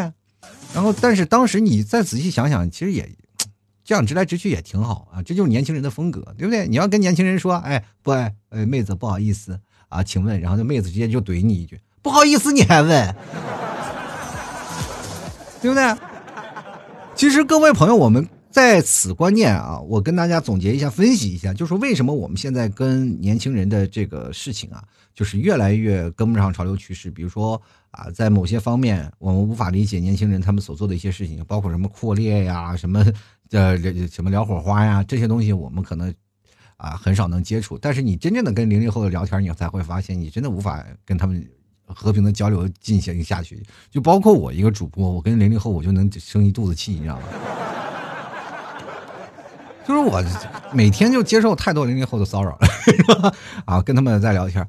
[0.74, 3.08] 然后，但是当时你再仔细想想，其实也
[3.82, 6.68] 这样直来直去也挺好啊，这就是年轻人的风格，对不对？
[6.68, 13.16] 你要跟年轻人说，哎，不，哎，妹子，不好意思啊，请问，然后那妹子直接就怼你一句，不好意思，你还问，
[15.62, 15.96] 对不对？
[17.14, 18.28] 其实各位朋友，我们。
[18.54, 24.80] 在此关键啊，我跟大家总结一下，分析一下，就是为什么我们现在跟年轻人的这个事情啊，
[25.12, 27.10] 就是越来越跟不上潮流趋势。
[27.10, 33.04] 比如说啊，在某些方面，我们无法理解年轻人他们所做的一些事情，包括什么扩列呀，什么
[33.50, 36.14] 呃什么聊火花呀，这些东西我们可能
[36.76, 37.76] 啊很少能接触。
[37.76, 41.44] 但是你真正的跟零零后的聊天，你才会发现，你真的无法跟他们
[41.86, 43.60] 和平的交流进行下去。
[43.90, 47.26] 就包括我一个主播，我跟零零后我就能生一肚子气，你知道吗？
[49.86, 50.22] 就是我
[50.72, 53.34] 每天就接受太多零零后的骚扰了，
[53.66, 54.66] 啊，跟他们在聊天。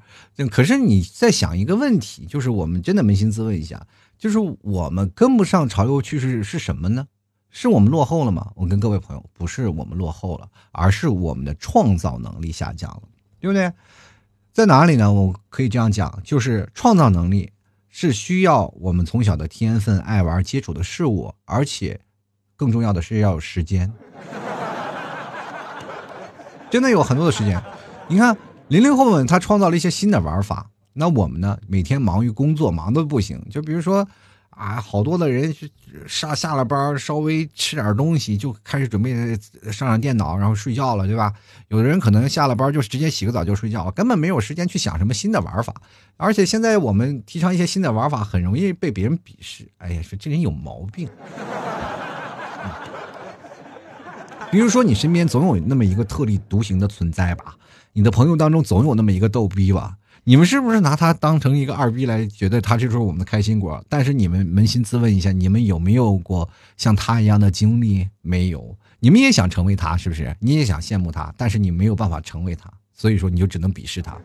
[0.49, 3.85] 可是你在想一个问题，就是我们真的扪心自问一下，
[4.17, 7.07] 就是我们跟不上潮流趋势是什么呢？
[7.49, 8.51] 是我们落后了吗？
[8.55, 13.03] 我跟各位朋友，不是我们落后了，而是我们的创造能力下降了，
[13.39, 13.71] 对不对？
[14.51, 15.13] 在哪里呢？
[15.13, 17.51] 我可以这样讲，就是创造能力
[17.89, 22.01] 是需要我们从小的天分、爱玩、接触的事物，而且
[22.57, 23.93] 更重要的是要有时间。
[26.75, 27.57] 真的有很多的时间，
[28.09, 28.35] 你看
[28.67, 34.05] 零零后们他创造了一些新的玩法，那我们呢每天忙于工作忙的不行，就比如说
[34.49, 35.55] 啊，好多的人
[36.05, 39.39] 上下了班稍微吃点东西就开始准备
[39.71, 41.31] 上上电脑然后睡觉了，对吧？
[41.69, 45.73] 有的人可能下了班就直接洗个澡就睡觉，根本没有时间去想什么新的玩法。
[46.17, 49.65] 而且现在我们提倡一些新的玩法，很容易被别人鄙视。
[49.77, 51.07] 哎呀，说这人有毛病。
[54.55, 57.53] 比如说，你身边总有那么一个特立独行的存在吧，
[57.91, 59.97] 你的朋友当中总有那么一个逗逼吧。
[60.23, 63.83] 你们是不是拿他当成一个二逼来，觉得他就是我们的开心果？
[63.89, 68.07] 但是你们扪心自问一下，你们有没有过像他一样的经历？
[68.21, 68.77] 没有。
[69.01, 70.33] 你们也想成为他，是不是？
[70.39, 74.15] 你也想羡慕他，但是你没有办法成为他，所以说你就只能鄙视他。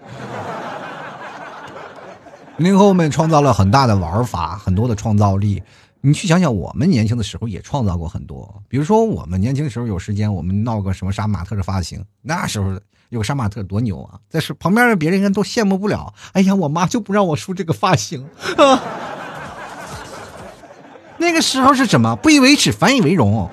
[2.58, 5.60] 零后们创造了很大的玩法，很多的创造力。
[6.02, 8.62] 你去想想，我们年轻的时候也创造过很多。
[8.68, 12.72] 比如说，我们年轻的时候有时间，我们闹个什么杀马特的发型，那时候
[13.10, 14.18] 有个杀马特多牛啊！
[14.28, 16.14] 在是旁边的别人应该都羡慕不了。
[16.32, 18.82] 哎呀，我妈就不让我梳这个发型啊！
[21.18, 22.16] 那个时候是什么？
[22.16, 23.50] 不以为耻，反以为荣。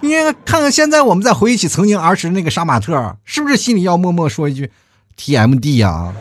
[0.00, 0.12] 你
[0.46, 4.70] 看看现在，我们再回忆起曾经儿时那个杀马特，是不是心里要默默说一句
[5.18, 6.14] “TMD” 呀？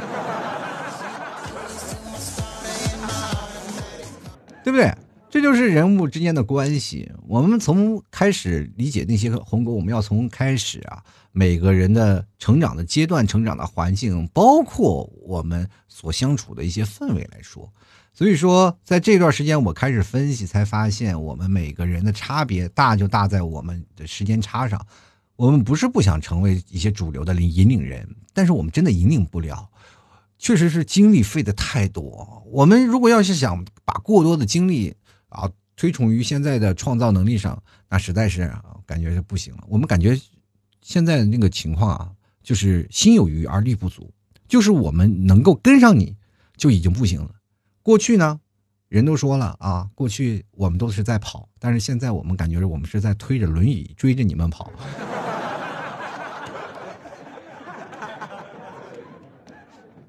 [4.64, 4.96] 对不对？
[5.30, 7.12] 这就是人物之间的关系。
[7.28, 17.68] 我们从开始理解那些鸿沟，我们要从开始啊，每个人的成长的阶段、成长的环境，包括我们所相处的一些氛围来说。
[18.14, 24.80] 所以说，在这段时间，我开始分析，才发现我们每个人的差别大就大在我们的时间差上。
[25.36, 29.68] 我们不是不想成为一些主流的引领人，但是我们真的引领不了。
[30.38, 32.44] 确实是精力费的太多。
[32.48, 34.94] 我们如果要是想把过多的精力
[35.30, 38.52] 啊推崇于现在的创造能力上，那实在是
[38.86, 39.64] 感觉是不行了。
[39.68, 40.20] 我们感觉
[40.82, 42.12] 现在的那个情况啊，
[42.44, 44.12] 就是心有余而力不足，
[44.48, 46.16] 就是我们能够跟上你
[46.58, 47.32] 就已经不行了。
[47.82, 48.40] 过去呢，
[48.90, 54.72] 人都说了啊，过去我们都是在跑，但是现在我们感觉我们是在推着轮椅追着你们跑。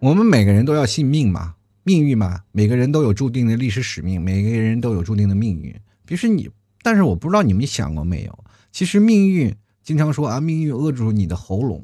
[0.05, 5.73] 我们每个人都要信命嘛，命运嘛，每个人都有注定的历史使命，每个人都有注定的命运。
[6.05, 6.51] 比如说你，
[6.83, 11.83] 但是我不知道你们想过没有，其实命运经常说啊，命运扼住你的喉咙，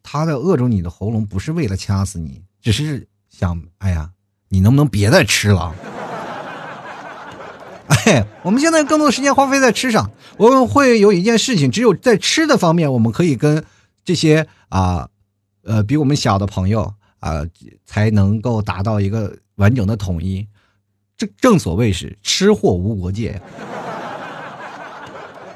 [0.00, 4.12] 他的扼住你的喉咙不是为了掐死你，只是想，哎呀，
[4.48, 5.74] 你能不能别再吃了？
[8.06, 13.64] 哎，我们现在更多的时间花费在吃上，我们会有一件事情，只有在吃的方面，我们可以跟
[14.04, 15.08] 这些啊，
[15.64, 16.94] 呃，比我们小的朋友。
[17.20, 17.42] 啊，
[17.84, 20.46] 才能够达到一个完整的统一。
[21.16, 23.40] 正正所谓是吃货无国界。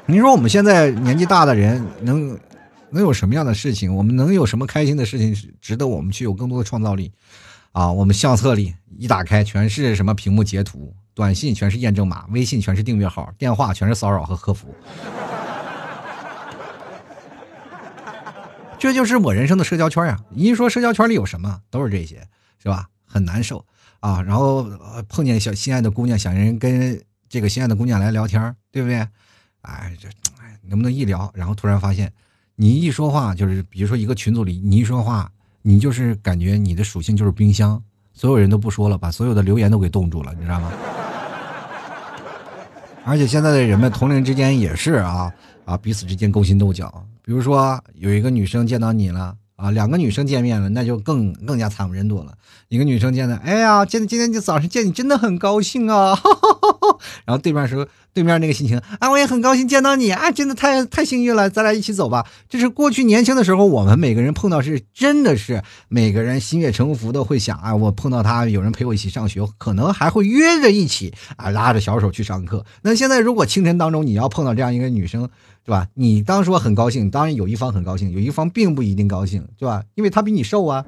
[0.06, 2.38] 你说我们现在年纪大的人能
[2.90, 3.94] 能有什么样的事情？
[3.94, 7.12] 我们能有什么开心的事情值得我们去有更多的创造力？
[7.72, 14.74] 啊，我们相册里一打开全是什么屏幕截图，短信全是验证码，微信全是订阅号，电话全是骚扰和客服。
[18.80, 20.18] 这就是我人生的社交圈呀！
[20.34, 22.26] 一说社交圈里有什么，都是这些，
[22.58, 22.88] 是吧？
[23.04, 23.62] 很难受
[24.00, 24.22] 啊！
[24.22, 24.66] 然后
[25.06, 29.06] 碰见小心爱的姑娘，想人跟这个心爱的姑娘来聊天，对不对？
[29.60, 30.08] 哎，这
[30.40, 32.10] 哎，能不能一聊，然后突然发现，
[32.56, 37.82] 你一说话，就是比如说一个群组里，你一说话，你就是感觉你的属性就是冰箱，
[38.14, 40.72] 所有人都不说了，把所有的留言都给冻住了，你知道吗？
[43.04, 45.30] 而且现在的人们同龄之间也是啊
[45.66, 47.06] 啊，彼此之间勾心斗角。
[47.30, 52.34] 比如说，有一个女生见到你了啊，两个女生见面了，那就更更加惨不忍睹了。
[52.66, 56.58] 一个女生见的，哎呀，见今天早上见你真的很高兴啊，哈哈
[57.24, 57.86] 然后对面说。
[58.12, 62.26] 对面那个心情啊，我也很高兴见到你啊，真的太太幸运了，咱俩一起走吧。
[62.48, 72.66] 这是过去年轻的时候，我们每个人碰到是真的是每个人心悦诚服的会想啊，我碰到他有人陪我一起上学，可能还会约着一起啊，拉着小手去上课。
[72.82, 75.28] 那现在如果清晨当中你要碰到这样一个女生，
[75.64, 75.86] 对吧？
[75.94, 79.84] 你当说很高兴，当然有一方很高兴，有一方并不一定高兴，对吧？
[79.94, 80.84] 因为他比你瘦啊。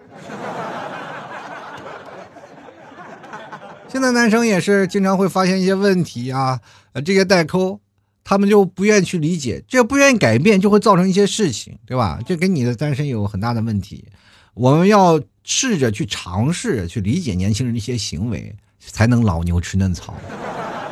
[3.93, 6.59] 现在男生也是经常会发现一些问题啊，
[6.95, 7.79] 呃，这些代沟，
[8.25, 12.19] 他们就不愿意去理解，这不愿意改变，就会造成一些事情，对吧？
[12.25, 14.09] 这跟你的单身有很大的问题。
[14.55, 20.15] 我们要试着去尝试去理解年轻人的一些行为，才能老牛吃嫩草。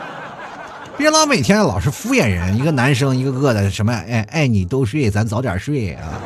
[0.99, 6.21] 别老每天老是敷衍人，一个男生一个个的什么，爱，爱你都睡，咱早点睡啊。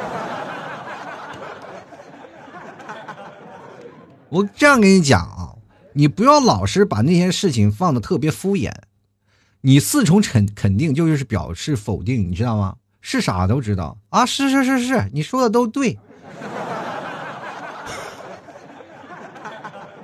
[4.28, 5.53] 我这样跟你讲啊。
[5.94, 8.72] 你不要老是把那些事情放的特别敷衍，
[9.62, 12.76] 你四重肯肯定就是表示否定，你知道吗？
[13.00, 15.98] 是啥都知道啊，是是是是，你说的都对。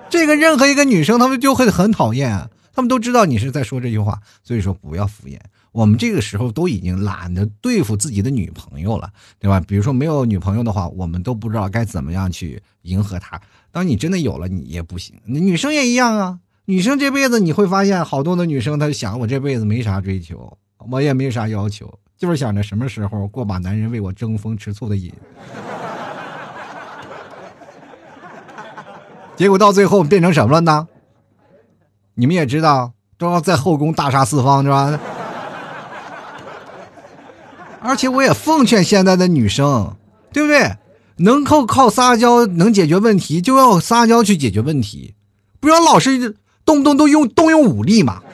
[0.08, 5.38] 这个任何一个女生，她们就会很讨厌，她们都知道你是在说这句话，所以说不要敷衍。
[5.72, 9.60] 我们这个时候都已经懒得对付自己的女朋友了，对吧？
[9.60, 13.40] 比如说没有女朋友的话，我们都不知道该怎么样去迎合她。
[13.70, 15.14] 当你真的有了，你也不行。
[15.24, 20.58] 女生也一样啊，女生这辈子你会发现，好多的女生她想，我这辈子没啥追求，
[20.90, 25.12] 我也没啥要求，就是想着什么时候过把男人为我争风吃醋的瘾。
[29.36, 30.88] 结果到最后变成什么了呢？
[32.14, 34.98] 你们也知道，都要在后宫大杀四方，是吧？
[37.82, 39.96] 而且我也奉劝现在的女生，
[40.32, 40.76] 对不对？
[41.16, 45.14] 能够靠撒娇能解决问题，就要撒娇去解决问题，
[45.60, 48.22] 不要老是动不动都用动用武力嘛。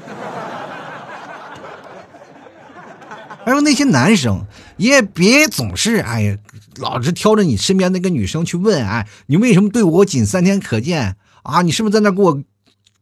[3.45, 4.45] 还有那些男生，
[4.77, 6.37] 也别总是哎呀，
[6.77, 11.63] 老是挑着你身边那个女生去问，哎，你为什么对我仅三天可见啊？
[11.63, 12.41] 你是不是在那给我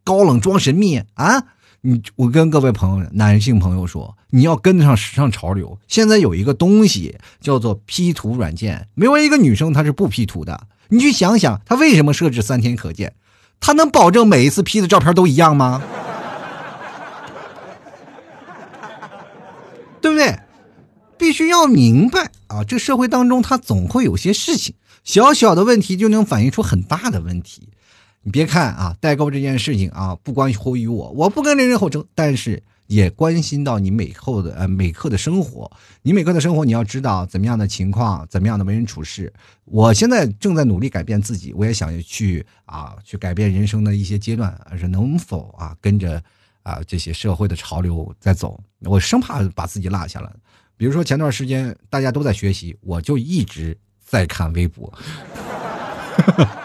[0.03, 1.43] 高冷装神秘啊？
[1.87, 5.77] 你我跟各位朋友，男性朋友说，你要跟得上时尚潮流。
[5.87, 10.65] 现在有一个东西叫做 P 图软件，没有一个女生她是不 P 图的。
[10.87, 13.13] 你去想想，她为什么设置三天可见？
[13.59, 15.83] 她能保证每一次 P 的照片都一样吗？
[20.01, 20.39] 对不对？
[21.19, 27.69] 必须要明白啊，这社会当中它总会有些事情，小小的问题就能反映出很大的问题。
[28.25, 35.71] 你别看啊，代购这件事情啊，不关乎于我，我不跟人人后争，但是也关心到你每后的呃每刻的生活。
[36.01, 39.31] 你每刻的生活，你要知道怎么样的情况，怎么样的为人处事。
[39.65, 46.19] 我现在正在努力改变自己，我也想去啊，去改变人生的一些阶段，是能否啊跟着
[46.63, 48.59] 啊这些社会的潮流在走？
[48.79, 50.35] 我生怕把自己落下了。
[50.75, 54.91] 比如说前段时间大家都在学习，我就一直在看微博。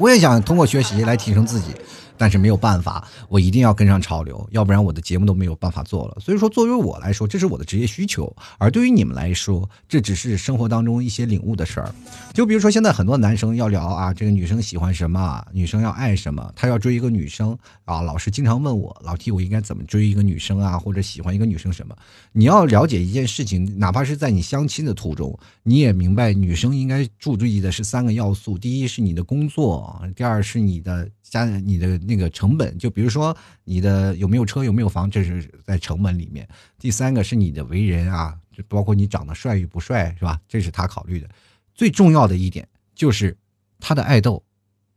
[0.00, 1.74] 我也想通过学习来提升自己，
[2.20, 6.18] 但是没有办法，我一定要跟上潮流，要不然我的节目都没有办法做了。
[6.20, 11.90] 所以说，作为我来说，这是我的职业需求；而对于你们来说，这只是生活当中一些领悟的事儿。
[12.34, 17.56] 就比如说，现在很多男生要聊啊，这个女生喜欢什么，女生要爱什么，他要追一个女生
[17.86, 21.96] 啊，老师经常问我，老提我应该怎么追一个女生啊，或者喜欢一个女生什么？
[22.32, 36.44] 你要了解一件事情，哪怕是在你相亲的途中，你也明白女生应该注意的是三个要素：第一是你的工作，第二是你的家，你的那个成本，就比如说你的有没有车，有没有房，这是在成本里面；
[36.78, 40.38] 第三个是你的为人啊，就包括你长得帅与不帅，是吧？
[40.48, 41.28] 这是他考虑的。
[41.74, 43.34] 最重要的一点就是
[43.78, 44.42] 他的爱豆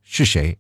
[0.02, 0.58] 是谁，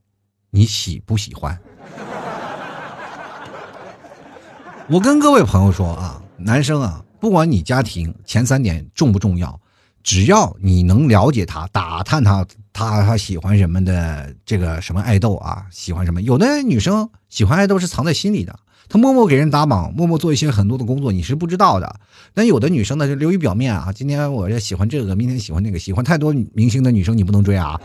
[0.51, 1.59] 你喜不喜欢？
[4.87, 9.59] 我跟各位朋友说啊，男生啊，不管你家庭前三点重不重要，
[10.03, 16.21] 只要你能了解他，打探他，他他喜欢什么的这个什么爱豆啊，喜欢什么？
[16.23, 18.57] 有的女生喜欢爱豆是藏在心里的，
[18.89, 21.99] 她默默给人打榜，默默做一些很多的工作，你是不知道的。
[22.33, 27.79] 但有的女生呢，就流于表面啊，今天我这喜欢这个，明天喜欢那个，喜欢太多明星的女生你不能追啊，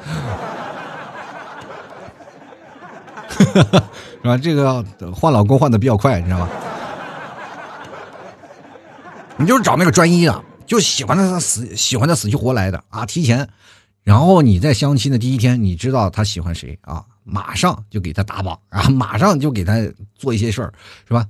[3.29, 3.45] 是
[4.25, 4.39] 吧？
[4.39, 4.83] 这个
[5.15, 6.49] 换老公换的比较快，你知道吗？
[9.37, 13.07] 你就是找那个专一的，就喜欢他死，喜欢的死去活来的啊！
[13.07, 13.49] 提前，
[14.09, 17.05] 然后你在相亲的第一天，你知道他喜欢谁啊？
[17.25, 19.75] 马上就给他打榜，然后马上就给他
[20.15, 20.73] 做一些事儿，
[21.07, 21.27] 是吧？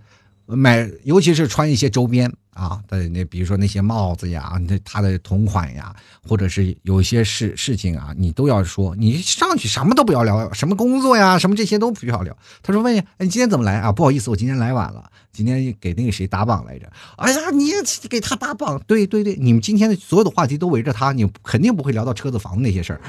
[0.49, 2.33] 买，尤其是穿一些周边。
[2.59, 5.95] 啊，的那比如说那些帽子呀，那他的同款呀，
[6.27, 12.37] 或者是有些事事情啊，你都要说，你上去什么都不要聊，什么工作呀，什么这些都不要聊。
[12.61, 13.93] 他说问你，哎，你今天怎么来啊？
[13.93, 16.91] 不好意思，我今天来晚了，今天给那个谁打榜来着。
[17.19, 17.77] 哎呀，你也
[18.11, 18.83] 给他打榜？
[18.89, 23.01] 对对对，你们今天的所有的话题都围着他，你肯定不会聊到车子房子那些事儿。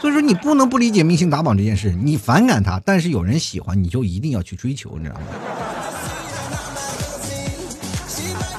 [0.00, 5.26] 所以说，你不能不理解明星打榜这件事，你反感他，但是有人喜欢，你就一定要去追求，你知道吗？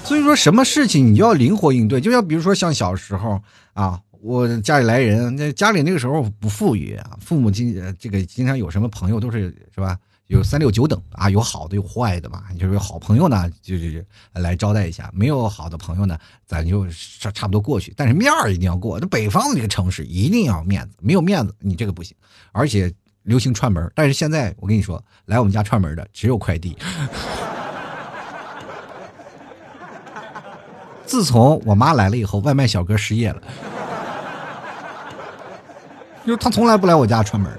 [0.03, 3.39] 所以说，什么事情你就要灵活应对，就像比如说像小时候
[3.73, 9.97] 啊，我家里来人，那家里那个时候不富裕啊，父母经这个经常有什么朋友都是是吧？
[10.29, 16.15] 有三六九等啊，有好的有坏的嘛，就是有好朋友呢，就是来招待一下；没有好的朋友呢，
[16.45, 16.87] 咱就
[17.19, 17.91] 差差不多过去。
[17.97, 22.15] 但是面儿一定要过，这北方的这个城市一定要面子，没有面子你这个不行。
[22.51, 26.77] 而且流行串门，但是现在我跟你说，来我们家串门的只有快递。
[31.07, 33.41] 自从我妈来了以后，外卖小哥失业了，
[36.23, 37.51] 就他从来不来我家串门。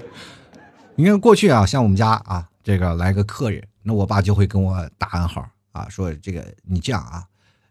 [0.95, 7.25] 你看过去啊，像我们家啊，这个来个客人，那我爸就会跟我打暗号啊，说这个你这样啊，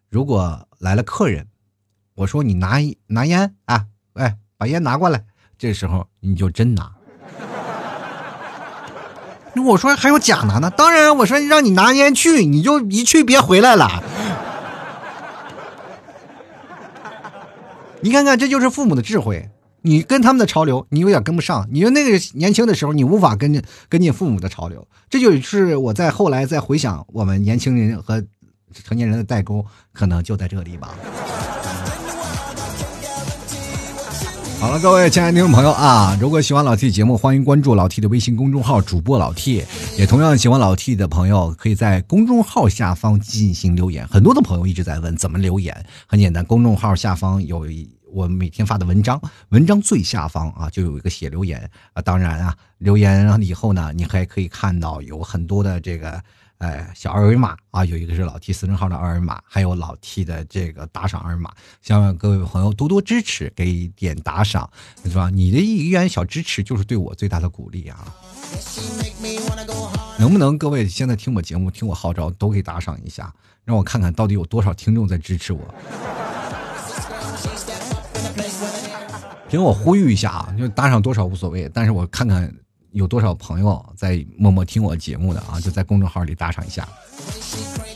[0.09, 1.47] 如果来了客人，
[2.14, 5.24] 我说你拿拿烟啊，哎，把烟拿过来，
[5.57, 6.93] 这时候你就真拿。
[9.55, 14.03] 那我说还有假拿呢，当然我说让你拿烟去，你就一去别回来了。
[18.03, 19.51] 你看看，这就是父母的智慧。
[19.83, 21.66] 你跟他们的潮流，你有点跟不上。
[21.70, 28.22] 你说那个年轻的时候，你无法跟跟进父母的潮流，这就是我在后来再回想我们年轻人和
[28.85, 30.95] 成年人的代沟，可能就在这里吧。
[34.61, 39.64] 好了，各位亲爱的听众朋友啊，如果喜欢老 T 节目，欢迎关注老 T 的微信公众号主播老 T。
[39.97, 44.07] 也同样喜欢老 T 的朋友，可以在公众号下方进行留言。
[44.09, 45.74] 很多的朋友一直在问怎么留言，
[46.07, 52.03] 很简单，公众号下方有一我每天发的文章，文章最下方啊就有一个写留言啊。
[52.03, 56.23] 当然啊，留言了以后呢，你还可以看到有很多的这个。
[56.61, 61.51] 哎，小二维码啊，有一个是老 T 私人号的二维码，还有老 T 的这个打赏二维码，
[61.81, 64.71] 希望各位朋友多多支持，给点打赏，
[65.05, 65.31] 是吧？
[65.31, 68.15] 你的一元小支持就是对我最大的鼓励啊！
[70.19, 73.33] 能不能各位现在听我节目、听我号召，都给打赏一下，
[73.65, 75.75] 让我看看到底有多少听众在支持我？
[79.51, 82.53] 给我呼吁一下啊，就打赏多少无所谓，但是我看看。
[82.92, 85.61] 有多少朋友在默默听我节目的啊？
[85.61, 86.88] 就在公众号里打赏一下。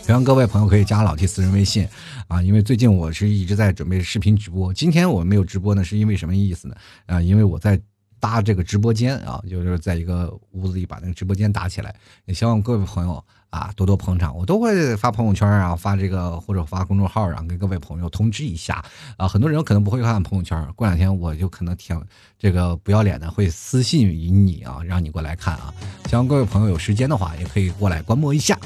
[0.01, 1.89] 希望各位朋友可以加老 T 私人微信
[2.29, 4.73] 啊，因为最近我是一直在准备视频直播。
[4.73, 6.77] 今天我没有直播呢，是因为什么意思呢？
[7.07, 7.77] 啊，因为我在
[8.21, 11.93] 搭这个直播间啊，就是在一个屋子里把那个直播间搭起来。
[12.27, 13.25] 也希望各位朋友。
[13.55, 18.85] 啊，多多捧场，我都会发朋友圈啊，发这个或者发公众号啊，跟各位朋友通知一下
[19.17, 19.29] 啊。
[19.29, 21.99] 很多人可能不会看朋友圈，过两天我就可能挺
[22.37, 25.73] 这个不要脸的会私信于你啊，让你过来看啊。
[26.09, 28.59] 希望各位朋友有时间的话，也可以过来观摩一下。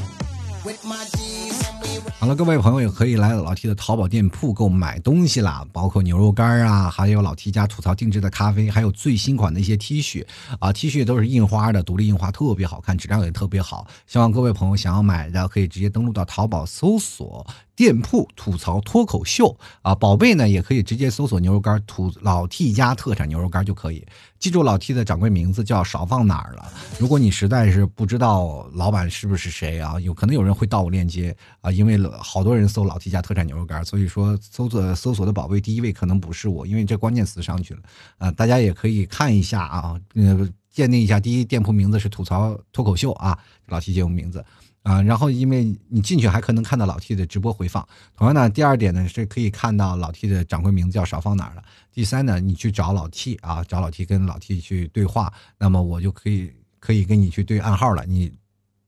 [2.21, 10.27] 好了，各位朋友也可以来老 T 的淘宝店铺购买东西啦，包括牛肉干啊，还有老 T 家吐槽定制的咖啡，还有最新款的一些 T 恤
[10.59, 13.87] 啊，T 恤都是印花的，独立印花，特别好看，质量也特别好。
[14.09, 17.47] 希望各位朋友想要买的，可以直接登录到淘宝搜索。
[17.79, 24.05] 店铺吐槽脱口秀啊，宝贝呢也可以直接搜索牛肉干吐老 T 家特产牛肉干就可以。
[24.41, 26.73] 记住老 T 的掌柜名字叫少放哪儿了。
[26.99, 37.81] 如果你实在是不知道老板是不是谁啊，有可能有人会盗我链接啊，因为好多人搜老 T 家特产牛肉干，所以说搜索搜索的宝贝第一位可能不是我，因为这关键词上去了
[38.19, 38.29] 啊。
[38.33, 44.45] 大家也可以看一下啊，呃，鉴定一下，第一店铺名字是吐槽脱口秀啊，老 T 节目名字。
[44.89, 47.87] 啊，然后因为你进去还可能看到老 T 的直播回放。
[48.17, 51.63] 同样呢，第二点呢是可以看到老 T 的掌柜名字叫少放哪儿了。
[51.93, 58.07] 第三呢，你去找老 T 啊，找老 T 跟老 T 去对话，那么我就可以可以跟你去对暗号了。
[58.07, 58.33] 你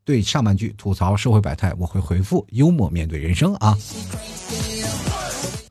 [0.02, 3.76] 对上半句吐槽社会百态，我会回复幽默面对人生啊。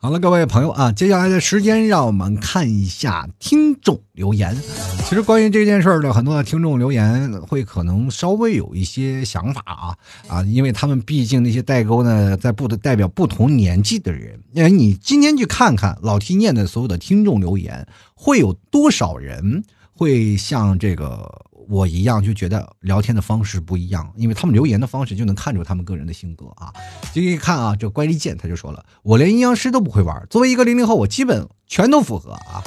[0.02, 4.56] 好了，各位朋友啊，接下来的时间让我们看一下听众留言。
[5.04, 9.94] 其实关于这件事儿呢，很多的听众留言会可能稍微有一些想法啊
[10.26, 14.40] 啊，因为他们毕竟那些代沟呢，在不的代表不同年纪的人。
[14.52, 21.44] 那你今天去看看老 T 念的所有的听众留言，会有多少人会像这个？
[21.70, 26.72] 我一样就觉得聊天的方式不一样，因为他们留言的方式就能看出他们个人的性格啊。
[27.14, 30.26] 这一看啊，这乖离剑他就说了，我连阴阳师都不会玩。
[30.28, 32.60] 作为一个零零后，我基本全都符合啊。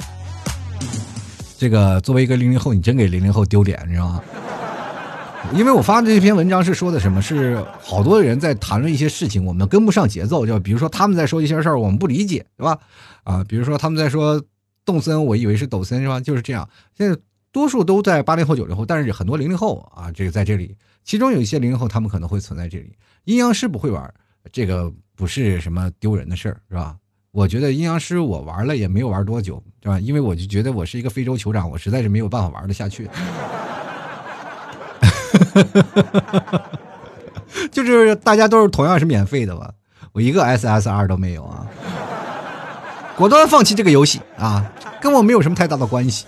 [1.58, 4.22] 这个作为一个零零后，你真给零零后丢脸，你知道吗？
[5.52, 7.20] 因为我发的这篇文章是说的什么？
[7.20, 10.46] 是好多人在谈论一些事情，我们跟不上节奏。
[10.46, 12.78] 就比如说他们在说一些事儿，我们不理解，对吧？
[13.24, 14.42] 啊，比如说他们在说
[14.82, 16.18] 动森，我以为是抖森，是吧？
[16.18, 16.66] 就是这样。
[16.96, 17.14] 现在。
[17.54, 22.92] 多数都在八零后、九零后，但是很多零零后啊，这个在这里，其中有一些零零后，他们可能会存在这里。
[23.26, 24.12] 阴阳师不会玩，
[24.50, 26.96] 这个不是什么丢人的事儿，是吧？
[27.30, 30.00] 我觉得阴阳师我玩了也没有玩多久，对吧？
[30.00, 33.08] 因为我就觉得我是一个非洲酋长，我实在是没有办法玩得下去。
[37.70, 39.70] 就是大家都是同样是免费的吧，
[40.10, 41.64] 我一个 SSR 都没有啊，
[43.16, 46.26] 果断放弃这个游戏啊，跟我没有什么太大的关系。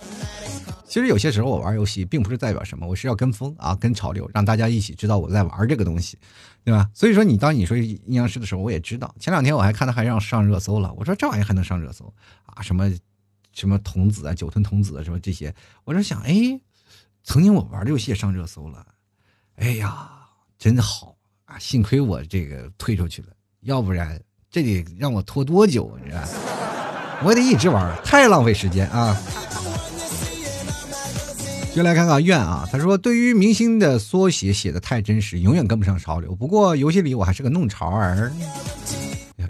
[0.89, 6.17] 其实有些时候我玩游戏并不是代表什么，我是要跟风啊，跟潮流，让大家一起知道我在玩这个东西，
[6.65, 6.89] 对吧？
[6.95, 9.13] 所以说你当你说阴阳师的时候，我也知道。
[9.19, 12.13] 前两天我还看他还让上热搜了，我说这玩意还能上热搜
[12.45, 12.63] 啊？
[12.63, 12.91] 什么
[13.53, 15.53] 什么童子啊，九吞童子啊什么这些，
[15.85, 16.59] 我就想，哎，
[17.25, 18.87] 曾经我玩的游戏也上热搜了，
[19.57, 20.09] 哎呀，
[20.59, 21.17] 真好
[21.47, 21.59] 啊！
[21.59, 23.29] 幸亏我这个退出去了，
[23.63, 24.21] 要不然
[24.51, 25.99] 这得让我拖多久？
[26.03, 26.23] 你知道？
[27.25, 29.17] 我得一直玩，太浪费时间啊！
[31.77, 36.35] 就来看看愿啊，他说：“对于明星的缩写写的太真实，永远跟不上潮流。
[36.35, 38.33] 不过游戏里我还是个弄潮儿。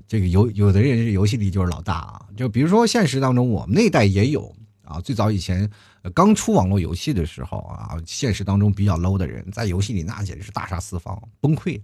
[0.09, 4.53] 这个有有的人是游戏里就是老大啊，就比如说现实当中，我们那一代也有
[4.83, 5.01] 啊。
[5.01, 5.70] 最早以前
[6.12, 11.81] 刚出网络游戏的时候啊，现实当中比较 low 的人，在游戏里那简直是大杀四方，崩溃。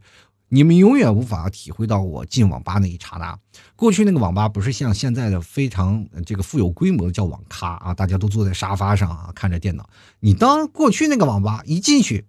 [0.54, 3.34] 你们永远无法体会到我进网吧那一刹那。
[3.74, 9.88] 过去那个网吧不是像现在的非常这个富有规模的叫网咖啊，大家都坐在沙发上啊，看着电脑。
[10.20, 12.26] 你当过去那个网吧一进去，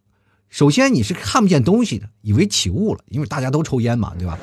[0.47, 4.39] 首先你是看不见东西的，以为起雾了，因为大家都抽烟嘛，对吧？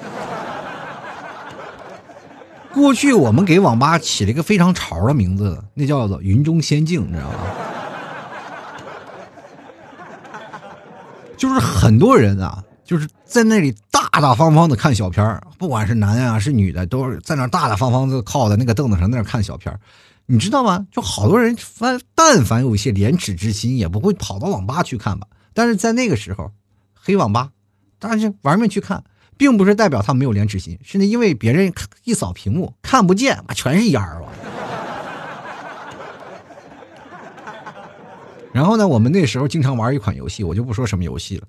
[2.75, 7.39] 过去我们给网吧起了一个非常潮的名字，那叫做“云中仙境”，你知道吗？
[11.39, 12.63] 就是很多人啊。
[12.91, 19.79] 就是在那里大大方方的看小片儿，不管是男啊是女的，都是在那大大方方的靠在那个凳子上那看小片儿，
[20.27, 20.89] 你知道吗？
[20.91, 25.29] 就好多人凡但凡有一些廉耻之心，也不会跑到网吧去看吧。
[25.55, 26.51] 但是在那个时候，
[26.95, 27.51] 黑网吧，
[28.01, 29.05] 但是玩命去看，
[29.37, 31.73] 并不是代表他没有廉耻心，是因为别人
[32.03, 34.33] 一扫屏幕看不见，全是烟儿啊
[38.53, 41.47] 然后呢，我们那时候经常玩一款游戏，我就不说什么游戏了。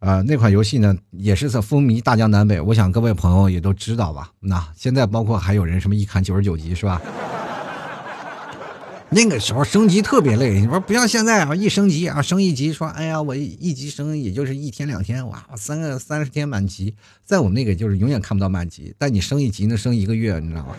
[0.00, 2.60] 呃，那款游戏呢，也是在风靡大江南北。
[2.60, 4.30] 我想各位朋友也都知道吧？
[4.38, 7.02] 那现在包括还有人什么一砍九十九级是吧？
[9.10, 16.94] 那个时候升级特别累，你说不像现在啊，一升级啊，升一级说，哎呀，我一级升也就是一天两天，哇，三个三十天满级。
[17.24, 20.76] 在我们那个就是永远看不到满级，但你升一级能升一个月，你知道吗？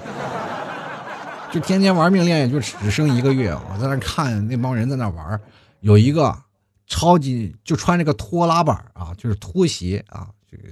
[1.52, 3.52] 就天天玩命练，也就只升一个月。
[3.52, 5.38] 我在那看那帮人在那玩，
[5.82, 6.34] 有一个。
[6.90, 10.64] 超级就穿这个拖拉板啊，就是拖鞋啊，这个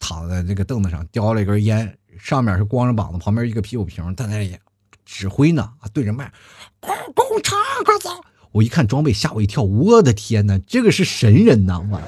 [0.00, 4.58] 躺在这个凳子上叼了一根烟，上面是光着膀子，旁边一个啤酒瓶，在那里
[5.04, 6.32] 指挥呢啊，对着麦，
[6.80, 7.52] 咣咣嚓，
[7.84, 8.10] 快走！
[8.50, 11.78] 我一看装备，吓我一跳，我的天哪，这个是神人呐！
[11.90, 12.00] 我，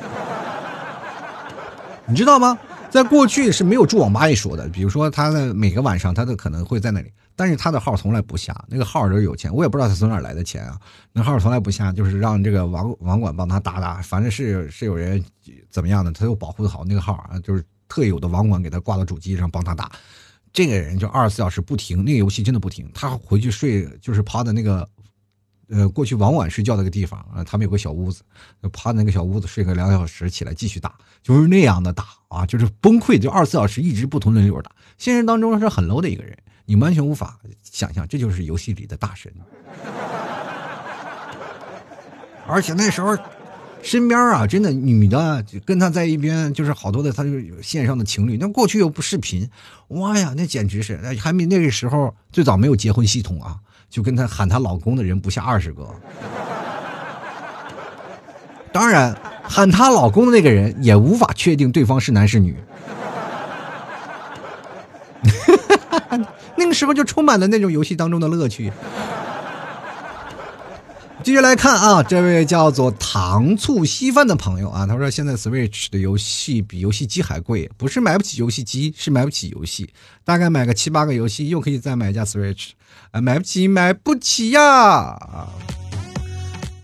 [2.08, 2.58] 你知道吗？
[2.90, 7.12] 在过去是没有住网吧一说的，比如说他的每个晚上，他都可能会在那里。
[7.40, 10.78] 但是他的号从来不下，那个号都是有钱，我也不知道他从哪来的钱啊。
[11.10, 15.24] 那号从来不下，就是让这个网网管帮他打打，反正是是有人
[15.70, 19.90] 怎么样的，他又保护好那个号啊，就是特有的网管给他挂到主机上帮他打。
[20.52, 22.86] 这个人就二十四小时不停，那个游戏真的不停。
[22.92, 24.86] 他回去睡就是趴在那个，
[25.70, 28.22] 呃，过去晚晚睡觉那个地方啊，他们有个小屋子，
[28.72, 34.70] 趴在那个小屋子睡个两小时，起来继续打，就是那样的打啊，就是崩溃，就二十四小时一直不同轮流打。
[34.98, 36.36] 现实当中是很 low 的一个人。
[36.66, 39.32] 你完全无法想象，这就是游戏里的大神。
[42.46, 43.16] 而且那时候，
[43.82, 48.36] 身边啊，真的女的跟他在一边，就是好多的，他就线上的情侣。
[48.36, 49.50] 那过去又不视频，
[49.88, 53.58] 哇呀，那简直是，还没那个时候最早没有结婚系统啊，
[53.90, 55.86] 就跟她喊她老公的人不下二十个。
[58.72, 62.56] 当然，喊她老公的那个人也无法确定对方是男是女。
[66.56, 68.72] 那个时候就充满了那种游戏当中的乐趣。
[71.22, 79.92] 继续来看啊，这位叫做糖醋稀饭的朋友啊，他说现在 Switch 的游戏比游戏机还贵，不是买不起游戏机，是买不起游戏。
[80.24, 82.70] 大概买个七八个游戏，又可以再买一架 Switch，
[83.10, 85.18] 啊，买不起，买不起呀！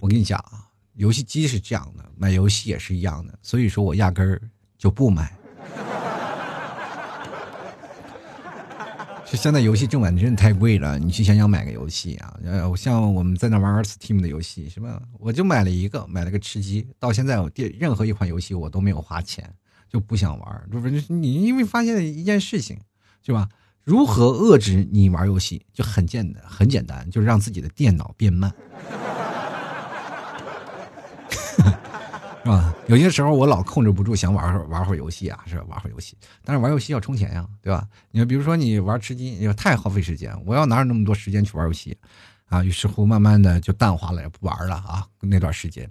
[0.00, 4.40] 我跟你讲啊，游戏机是这样的，买游戏也是一样的，所以说我压根儿
[4.78, 5.34] 就不买。
[9.28, 15.02] 就现在游戏正版真的太贵了，你去想想买个游戏啊，呃，像我们在那玩 Steam 的游戏，是吧？
[15.18, 19.52] 我就买了一个，买了个吃鸡，到现在我电任何一款游戏我都没有花钱，
[19.90, 20.68] 就不想玩。
[20.70, 22.78] 不是你因为发现一件事情，
[23.24, 23.48] 是吧？
[23.82, 25.66] 如何遏制你玩游戏？
[25.72, 28.54] 就很简单，很简单，就是让自己的电脑变慢。
[32.46, 32.72] 是吧？
[32.86, 35.64] 有些时候我老控制不住，想玩会儿玩会儿游戏啊，是吧？
[35.68, 37.84] 玩会儿游戏，但是玩游戏要充钱呀，对吧？
[38.12, 41.98] 你比如说你玩吃鸡，也太耗费时间，我要哪有那么多时间去玩游戏
[42.44, 42.62] 啊？
[42.62, 45.04] 于是乎，慢慢的就淡化了，也不玩了啊。
[45.20, 45.90] 那段时间，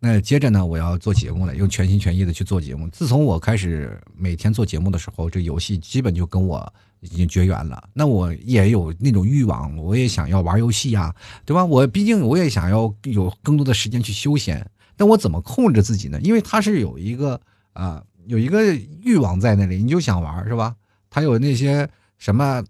[0.00, 2.88] 那接着呢，我要做节目了，又全心全意的去做节目。
[2.88, 7.80] 自从我开始每天做节目的时候，这游戏基本就跟我已经绝缘了。
[7.92, 11.64] 那我也有那种欲望，我也想要玩游戏呀，对吧？
[11.64, 14.68] 我毕竟我也想要有更多的时间去休闲。
[15.02, 16.20] 那我怎么控制自己呢？
[16.20, 17.40] 因为他是有一个
[17.72, 18.72] 啊，有一个
[19.02, 20.76] 欲望在那里，你就想玩是吧？
[21.10, 21.88] 他有那些
[22.18, 22.62] 什么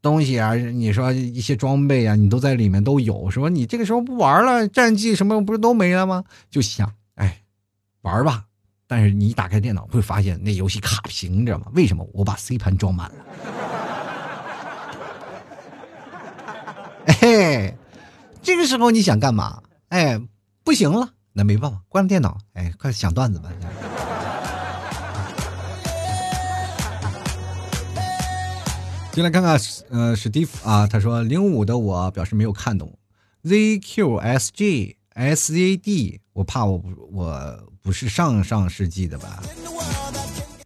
[0.00, 0.54] 东西啊？
[0.54, 3.48] 你说一些装备啊，你都在里面都有，是吧？
[3.48, 6.22] 你这个时候不玩了，战绩什么不是都没了吗？
[6.48, 7.42] 就想哎，
[8.02, 8.44] 玩吧。
[8.86, 11.66] 但是你打开电脑会发现那游戏卡屏，你知道吗？
[11.74, 12.08] 为什么？
[12.12, 13.16] 我把 C 盘装满了。
[17.20, 17.76] 哎，
[18.40, 19.60] 这个时候你想干嘛？
[19.88, 20.20] 哎，
[20.62, 21.14] 不行了。
[21.32, 23.50] 那没办法，关了电脑，哎，快想段子吧。
[29.12, 29.58] 进来看看，
[29.90, 32.96] 呃，史蒂夫啊，他说零五的我表示没有看懂
[33.44, 39.42] ，ZQSGSAD，我怕我不我不是上上世纪的吧？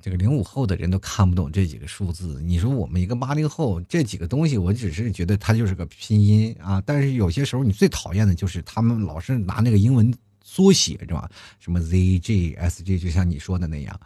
[0.02, 6.82] 这个零五后的人都看不懂这几个数字，你说我们一个八零后，这几个东西，我只是觉得它就是个拼音啊。
[6.84, 10.12] 但是有些时候，你最讨厌的就是他们老是拿那个英文
[10.54, 11.28] 缩写，是吧？
[11.58, 13.98] 什么 ZG、SG，就像你说的那样。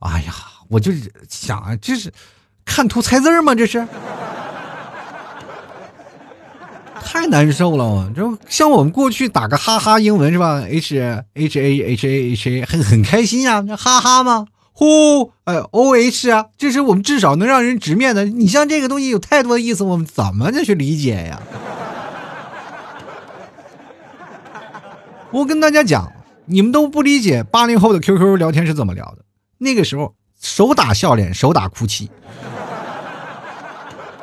[0.00, 0.34] 哎呀，
[0.68, 2.12] 我就是想啊，这是
[2.66, 3.54] 看图猜字吗？
[3.54, 3.86] 这是。
[7.02, 10.98] 太难受了，就像我们过去打个哈哈英文是吧？H
[11.34, 14.46] H A H A H A 很很开心呀，哈哈吗？
[14.72, 18.24] 呼，哎，O H 啊，这是我们至少能让人直面的。
[18.24, 21.40] 你像这个东西有太多的意思，我们怎么的去理解呀？
[25.34, 26.12] 我跟大家讲，
[26.44, 29.24] 你们都不理解八零后的 QQ 聊天是怎么聊的。
[29.58, 32.08] 那个时候手打笑脸，手打哭泣。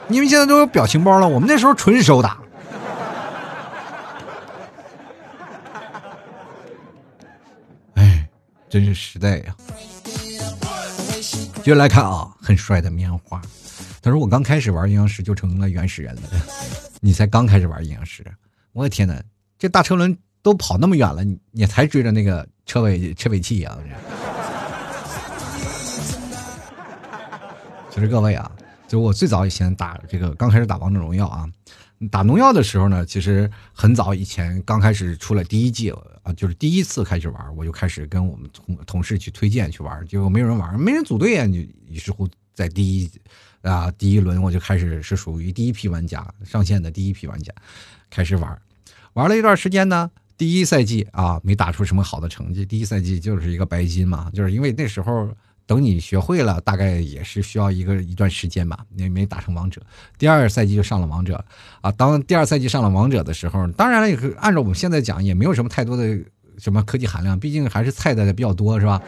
[0.07, 2.39] 你们现在都有表情包了，我们那时候纯手打。
[7.95, 8.29] 哎
[8.69, 9.55] 真是时代呀！
[11.55, 13.41] 接着来看啊，很帅的棉花。
[14.01, 16.21] 他说：“我刚开始玩阴阳师就成了原始人了。”
[17.01, 18.25] 你才刚开始玩阴阳师，
[18.71, 19.21] 我的天哪！
[19.59, 23.77] 这大车轮都跑那么远了，你你才追着那个车尾车尾气啊！
[27.89, 28.51] 其实各位啊，
[28.87, 31.47] 就我最早以前打这个，刚开始打王者荣耀啊。
[32.09, 35.91] 打农药的时候呢，其实很早以前刚开始出来第一季
[36.23, 43.11] 啊，就是第一次开始玩，我就开始跟我们同同事去推荐去玩，结果没有人玩，没人组队啊，就于是乎在第一
[43.61, 47.53] 啊第一轮我就开始是属于第一批玩家上线的第一批玩家，
[48.09, 48.59] 开始玩，
[49.13, 50.09] 玩了一段时间呢，
[50.41, 55.29] 第一赛季啊没打出什么好的成绩，第一赛季就是一个白金嘛，就是因为那时候。
[55.67, 58.79] 等你学会了，大概也是需要一个一段时间吧。
[58.97, 59.79] 也没打成王者，
[60.17, 61.41] 第二赛季就上了王者
[61.79, 61.89] 啊。
[61.93, 66.19] 当第二赛季上了王者的时候，当然了，也是按照我们现在讲，也没有什么太多的
[66.57, 69.01] 什么科技含量，毕竟还是菜的比较多，是吧？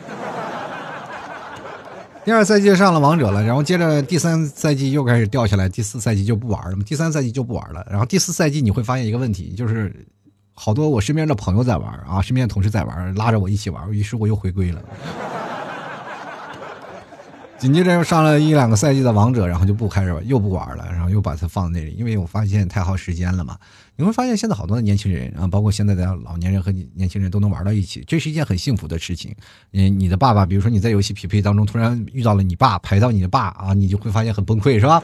[2.24, 6.78] 第二赛季上了王者了，然后接着第三赛季又开始掉下来，第四赛季就不玩了。
[6.86, 9.94] 第三赛季就不玩了，然后第四赛季你会发现一个问题，就是
[10.54, 14.82] 好多我身边的朋友在玩啊，身边的同事在玩，拉着我一起玩，于是我又回归了。
[17.58, 23.58] 紧接着又上了一两个赛季的王者，然后就不开始又不玩了，然后又把它放在那里，因为我发现太耗时间了嘛。
[23.96, 29.34] 你会发现现在好多的年轻人啊，包括现在的老年人和年轻人都能玩到一起，这是一件很幸福的事情。
[29.72, 35.02] 嗯，你的爸爸，比如说你在游戏匹配当中突然遇到了你爸，排到你的爸啊，你就会发现很崩溃，是吧？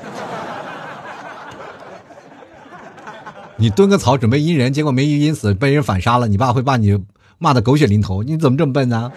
[3.60, 6.98] 你蹲个草准备阴人，结果没阴阴死，被人反杀了，你爸会把你
[7.38, 9.12] 骂的狗血淋头，你怎么这么笨呢？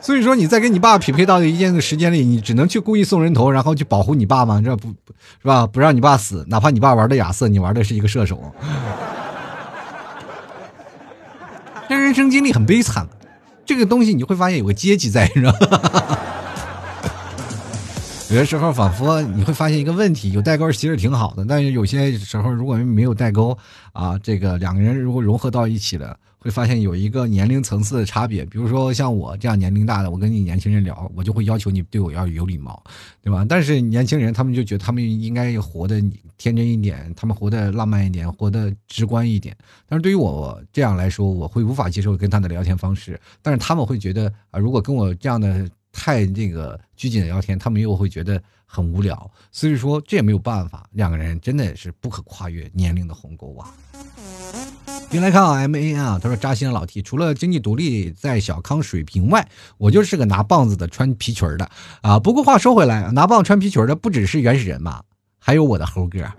[0.00, 4.60] 所以说，你在跟你爸匹配到的一件时间里，你只能去故意送人头，然后去保护你爸吗？
[4.64, 4.94] 这不，是
[5.44, 5.66] 吧？
[5.66, 8.52] 不让你爸死，哪怕你爸玩的亚瑟，你玩的是一个射手，
[11.88, 13.06] 这人生经历很悲惨。
[13.66, 15.52] 这个东西你会发现有个阶级在，是吧？
[18.34, 23.56] 有的时候仿佛你会发现一个问题，有代沟其实挺好的，但是有些时候如果没有代沟
[23.92, 26.18] 啊，这个两个人如果融合到一起了。
[26.40, 32.82] 会发现有一个年龄层次的差别，比如说像我这样年龄大的，我跟你年轻人聊，我就会要求你对我要有礼貌，
[33.22, 33.46] 对吧？
[33.48, 36.02] 但是年轻人他们就觉得他们应该活得
[36.36, 39.56] 天真一点，他们活得浪漫一点，活得直观一点。
[39.88, 43.18] 但是对于我这样来说，我会无法接受跟他的聊天方式。
[43.40, 49.30] 但是他们会觉得啊，如果跟我这样的太这个拘谨的聊天，他们又会觉得很无聊。
[49.52, 53.72] 所以说这也没有办法，两个人真的是不可跨越年龄的鸿沟啊。
[55.10, 61.70] 你来看啊，M A 啊，他说扎心了老 T，除了经济独立在小康水平外，我就是个拿棒子的穿皮裙的
[62.02, 62.18] 啊。
[62.18, 65.02] 不过话说回来，拿棒穿皮裙的不只是原始人嘛，
[65.38, 66.18] 还有我的猴哥。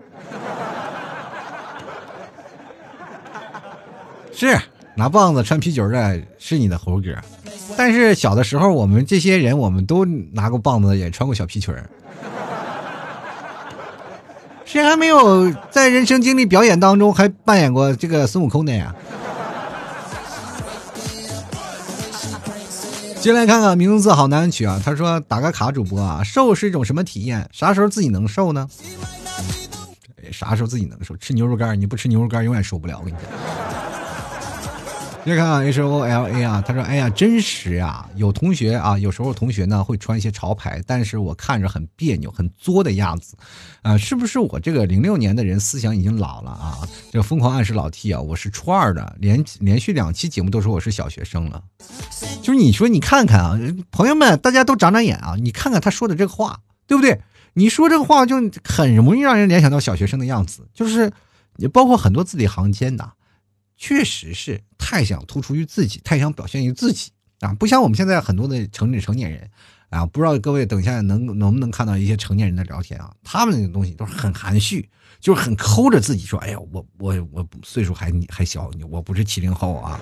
[4.34, 4.60] 是
[4.98, 7.16] 拿棒子穿皮裙的是你的猴哥，
[7.78, 11.90] 但是小的时候我们这些人我们都拿过棒子，也穿过小皮裙儿。
[14.66, 18.94] 谁还没有在人生经历表演当中还扮演过这个孙悟空的呀？
[23.20, 24.80] 进来看看名字好难取啊！
[24.86, 27.50] 他说打个卡主播啊，瘦是一种什么体验？
[27.52, 28.68] 啥时候自己能瘦呢？
[30.32, 31.18] 啥时候自己能瘦？
[31.18, 33.00] 吃牛肉干，你不吃牛肉干永远瘦不了。
[33.00, 33.85] 我跟你讲。
[35.26, 38.08] 别看，H O L A 啊，他说：“哎呀，真实呀！
[38.16, 43.36] 有同学啊，有时候同学呢会穿一些潮牌，但是我看着很别扭、很作的样子，
[43.82, 46.78] 啊，是不是我这个零六年的人思想已经老了啊？
[47.12, 51.64] 这疯狂暗示老 T 啊，我是初二的，连连续两期节目都说我是小学生了，
[52.44, 53.60] 就是你说你看看啊，
[53.90, 57.20] 朋友们，大家都长长眼啊，你看看他说的这个话，对不对？
[57.54, 61.12] 你说这个话就很容易让人联想到小学生的样子，就是
[61.56, 63.14] 你包括很多字里行间的。”
[63.78, 69.50] 确实是太想突出于自己，太想表现于自己，啊，不像我们现在很多的成成年人
[69.90, 80.00] 啊，不知道各位等一下能能不能看到一些成年人的聊天啊，他们那个东西都是很含蓄，就是很抠着自己说，哎呀，我我我岁数还还小，我不是七零后啊。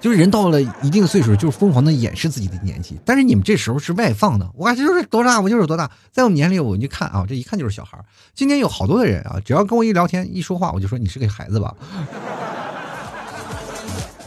[0.00, 2.98] 就是人到了一定岁数，就是疯狂的掩饰自己的年纪。
[3.04, 5.90] 但是你们这时候是外放的，我就是多大，我就是多大。
[6.12, 7.98] 在我们眼里，我就看啊，这一看就是小孩
[8.34, 11.74] 今天有好多的人啊，只要跟我一聊天、一说话，我就说你是个孩子吧。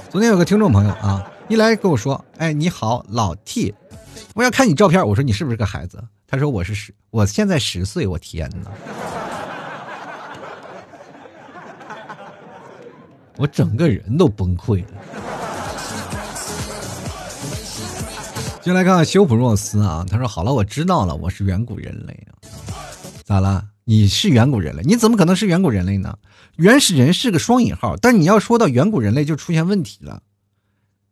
[0.09, 3.73] 昨天有个听众朋友啊，一来跟我说：“哎，你好，老 T，
[4.33, 8.69] 我要看你照片。”我说：“你是不是个孩子？”他说：“我是十，我现在十岁。”我天哪！
[13.37, 15.40] 我整个人都崩溃了。
[18.63, 22.37] 就来看看修普若斯啊，他说：“好了，我知道了，我是远古人类啊，
[23.23, 23.65] 咋了？
[23.85, 24.83] 你是远古人类？
[24.83, 26.15] 你怎么可能是远古人类呢？
[26.57, 30.21] 原始人是个双引号，但你要说到远古人类就出现问题了，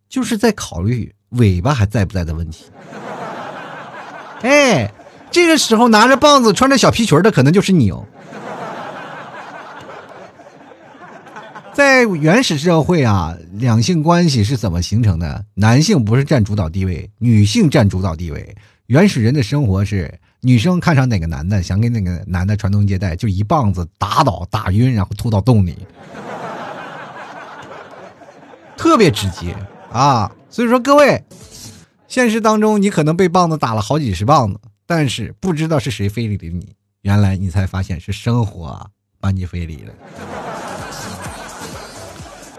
[0.08, 2.66] 就是在考虑尾巴还在不在的问题。
[4.43, 4.93] 哎，
[5.32, 8.06] 这个时候拿着棒子穿着小皮裙的可能就是你哦。”
[11.74, 15.46] 在原始社会啊，两性关系是怎么形成的？
[15.54, 18.56] 男性不是占主导地位，女性占主导地位。
[18.88, 25.78] 原始人的生活是，女生看上哪个男的，想给那个男的传宗接代，就一棒子打倒、打晕，然后吐到洞里，
[28.76, 29.56] 特别直接
[29.92, 30.30] 啊！
[30.50, 31.24] 所以说，各位，
[32.08, 38.90] 现实当中你可能被棒子打了好几十棒子，但是不知道是谁非礼了你，原来你才发现是生活
[39.22, 39.94] 把你非礼了。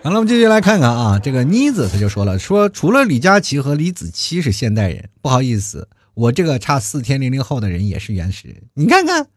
[0.02, 8.62] 好了，我们继续来看看啊，这个妮子他就说了，说除了李佳琦和李子柒是现代人，不好意思，我这个差四天零零后的人也是原始人。
[8.72, 9.28] 你看看，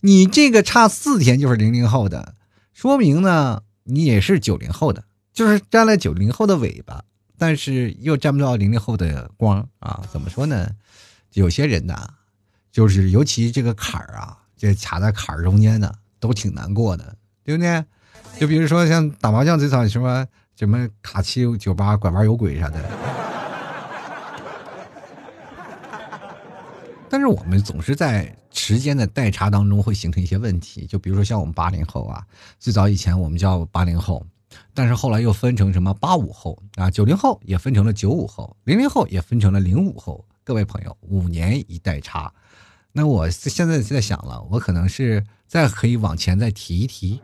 [0.00, 2.34] 你这个差四天就是零零后的，
[2.72, 7.04] 说明呢你也是九零后的，就是沾了九零后的尾巴，
[7.38, 10.02] 但是又沾不到零零后的光啊。
[10.12, 10.68] 怎么说呢？
[11.34, 12.08] 有些人呐，
[12.72, 17.14] 就是尤其这个坎儿啊，这卡在坎儿中间的，都挺难过的，
[17.44, 17.84] 对不对？
[18.38, 20.24] 就比如说像打麻将这场什么
[20.56, 22.80] 什么卡七九八拐弯有鬼啥的，
[27.10, 30.86] 但是我们总是在时间的代差当中会形成一些问题。
[30.86, 32.24] 就比如说像我们八零后啊，
[32.60, 34.24] 最早以前我们叫八零后，
[34.72, 40.24] 但是后来又分成什么八五后啊，九零后也分成了九五后，零零后也分成了零五后。
[40.44, 42.32] 各位朋友，五年一代差，
[42.92, 47.20] 那我现在在想了，我可能是再可以往前再提一提。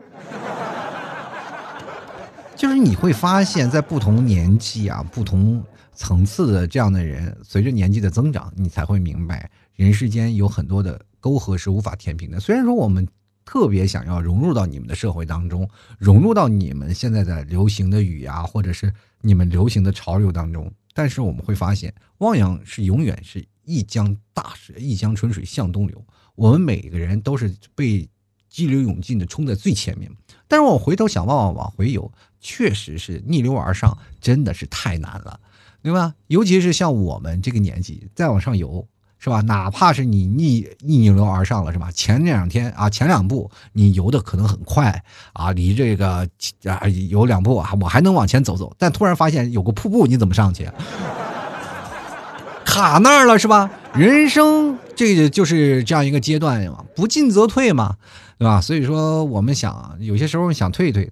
[2.57, 12.39] 就是你会发现，在不同年纪啊、不同层次的这样的人，随着年纪的增长，你才会明白，人世间有很多的沟壑是无法填平的。
[12.39, 13.07] 虽然说我们
[13.45, 26.05] 特别想要融入到你们的社会当中，融入到你们现在的流行的语啊，或者是你们流行的潮流当中，但是我们会发现，汪洋是永远是一江大水，一江春水向东流。
[26.37, 28.09] 我们每个人都是被
[28.49, 30.11] 激流勇进的冲在最前面，
[30.47, 32.11] 但是我回头想往往往回游。
[32.47, 35.41] 确实是逆流而上，真的是太难了，
[35.83, 36.13] 对吧？
[36.27, 38.87] 尤其是像我们这个年纪再往上游，
[39.19, 39.41] 是吧？
[39.41, 41.91] 哪怕是你逆逆流而上了，是吧？
[41.91, 46.29] 前两天啊，前两步你游的可能很快啊，离这个
[46.67, 50.71] 啊有两步啊，我还能往前走走，但突然发现有个瀑布，你怎么上去？
[52.67, 53.71] 卡那儿了，是吧？
[53.95, 57.97] 人生这个就是这样一个阶段嘛，不进则退嘛，
[58.37, 58.61] 对吧？
[58.61, 61.11] 所以说，我们想有些时候想退一退。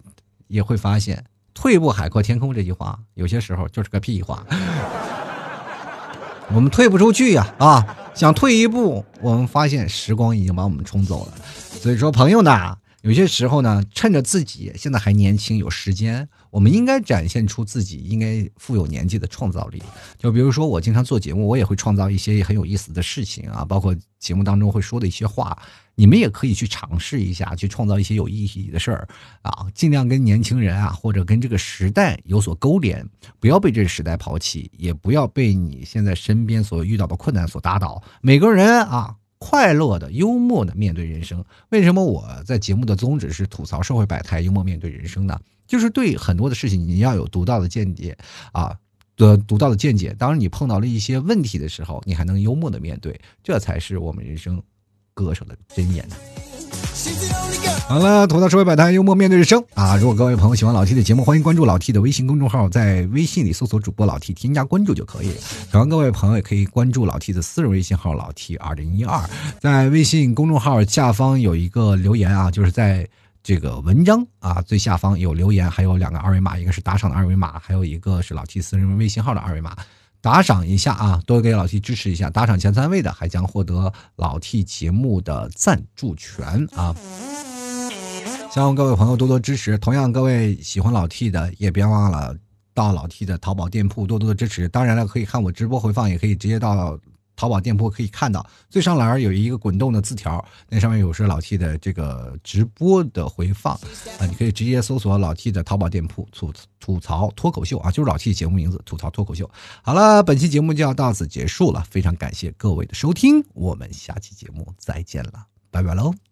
[0.53, 1.25] 也会发现
[1.55, 4.45] “退步海阔天空”这句话有些时候就是个屁话，
[6.55, 7.55] 我们退不出去呀！
[7.59, 11.33] 啊，想退一步，我们发现时光已经把我们冲走了。
[11.57, 16.29] 所以说，朋友呢，有些时候呢，趁着自己现在还年轻，有时间。
[16.51, 19.83] 我们应该展现出自己应该富有年纪的创造力，
[20.19, 25.57] 就比如说我经常做节目，我也会创造一些很有意思的事情啊，包括节目当中会说的一些话，
[25.95, 29.09] 你们也可以去尝试一下，去创造一些有意义的事儿
[29.41, 33.09] 啊，尽量跟年轻人啊，或者跟这个时代有所勾连，
[33.41, 38.03] 不要被这个时代抛弃，也不要被你现在身边所遇到的困难所打倒。
[38.21, 41.45] 每个人啊，快乐的、幽默的面对人生。
[41.71, 45.37] 为什么我在节目的宗旨是吐槽社会百态，幽默面对人生呢？
[45.67, 48.17] 就是对很多的事情，你要有独到的见解
[48.53, 48.79] 啊，
[49.17, 50.15] 的独到的见解。
[50.17, 54.63] 当你碰到了一些问题的时候，你还能幽默的面对，这才是我们人生
[55.13, 56.09] 歌手的真言。
[57.89, 59.97] 好了，吐槽社会百态，幽默面对人生啊！
[59.97, 65.33] 如果各位朋友喜欢老 T 的节目，欢迎关注老 T 的微信公众号，在微信里搜索主播老 T，添加关注就可以。
[65.71, 69.21] 喜欢各位朋友也可以关注老 T 的私人微信号老 T 二零一二，
[69.61, 73.09] 在微信公众号下方有一个留言啊，就是在。
[73.45, 79.75] 这个文章啊，最下方有留言，还有两个二维码，一个是打赏的二维码，还有一个是老 T 私人微信号的二维码。
[80.23, 86.95] 打赏一下啊，多给老 T 支持一下，打赏前三位的还将获得老 T 节目的赞助权啊！
[88.53, 89.77] 希望各位朋友多多支持。
[89.79, 92.37] 同样，各位喜欢老 T 的也别忘了
[92.73, 94.69] 到老 T 的淘宝店铺多多的支持。
[94.69, 96.97] 当然了，可以看我直播回放，也可以直接到。
[97.37, 103.75] 淘宝店铺可以看到最上栏有一个滚动的字条，那上面有是老 T 的这个直播的回放
[104.19, 109.51] 啊，你可以直接搜索老 T 的淘宝店铺吐吐槽脱口秀啊，就是老 T 节目名字吐槽脱口秀。
[109.83, 116.32] 好了，本期节目就要到此结束了，非常感谢各位的收听，我们下期节目再见了，拜拜喽。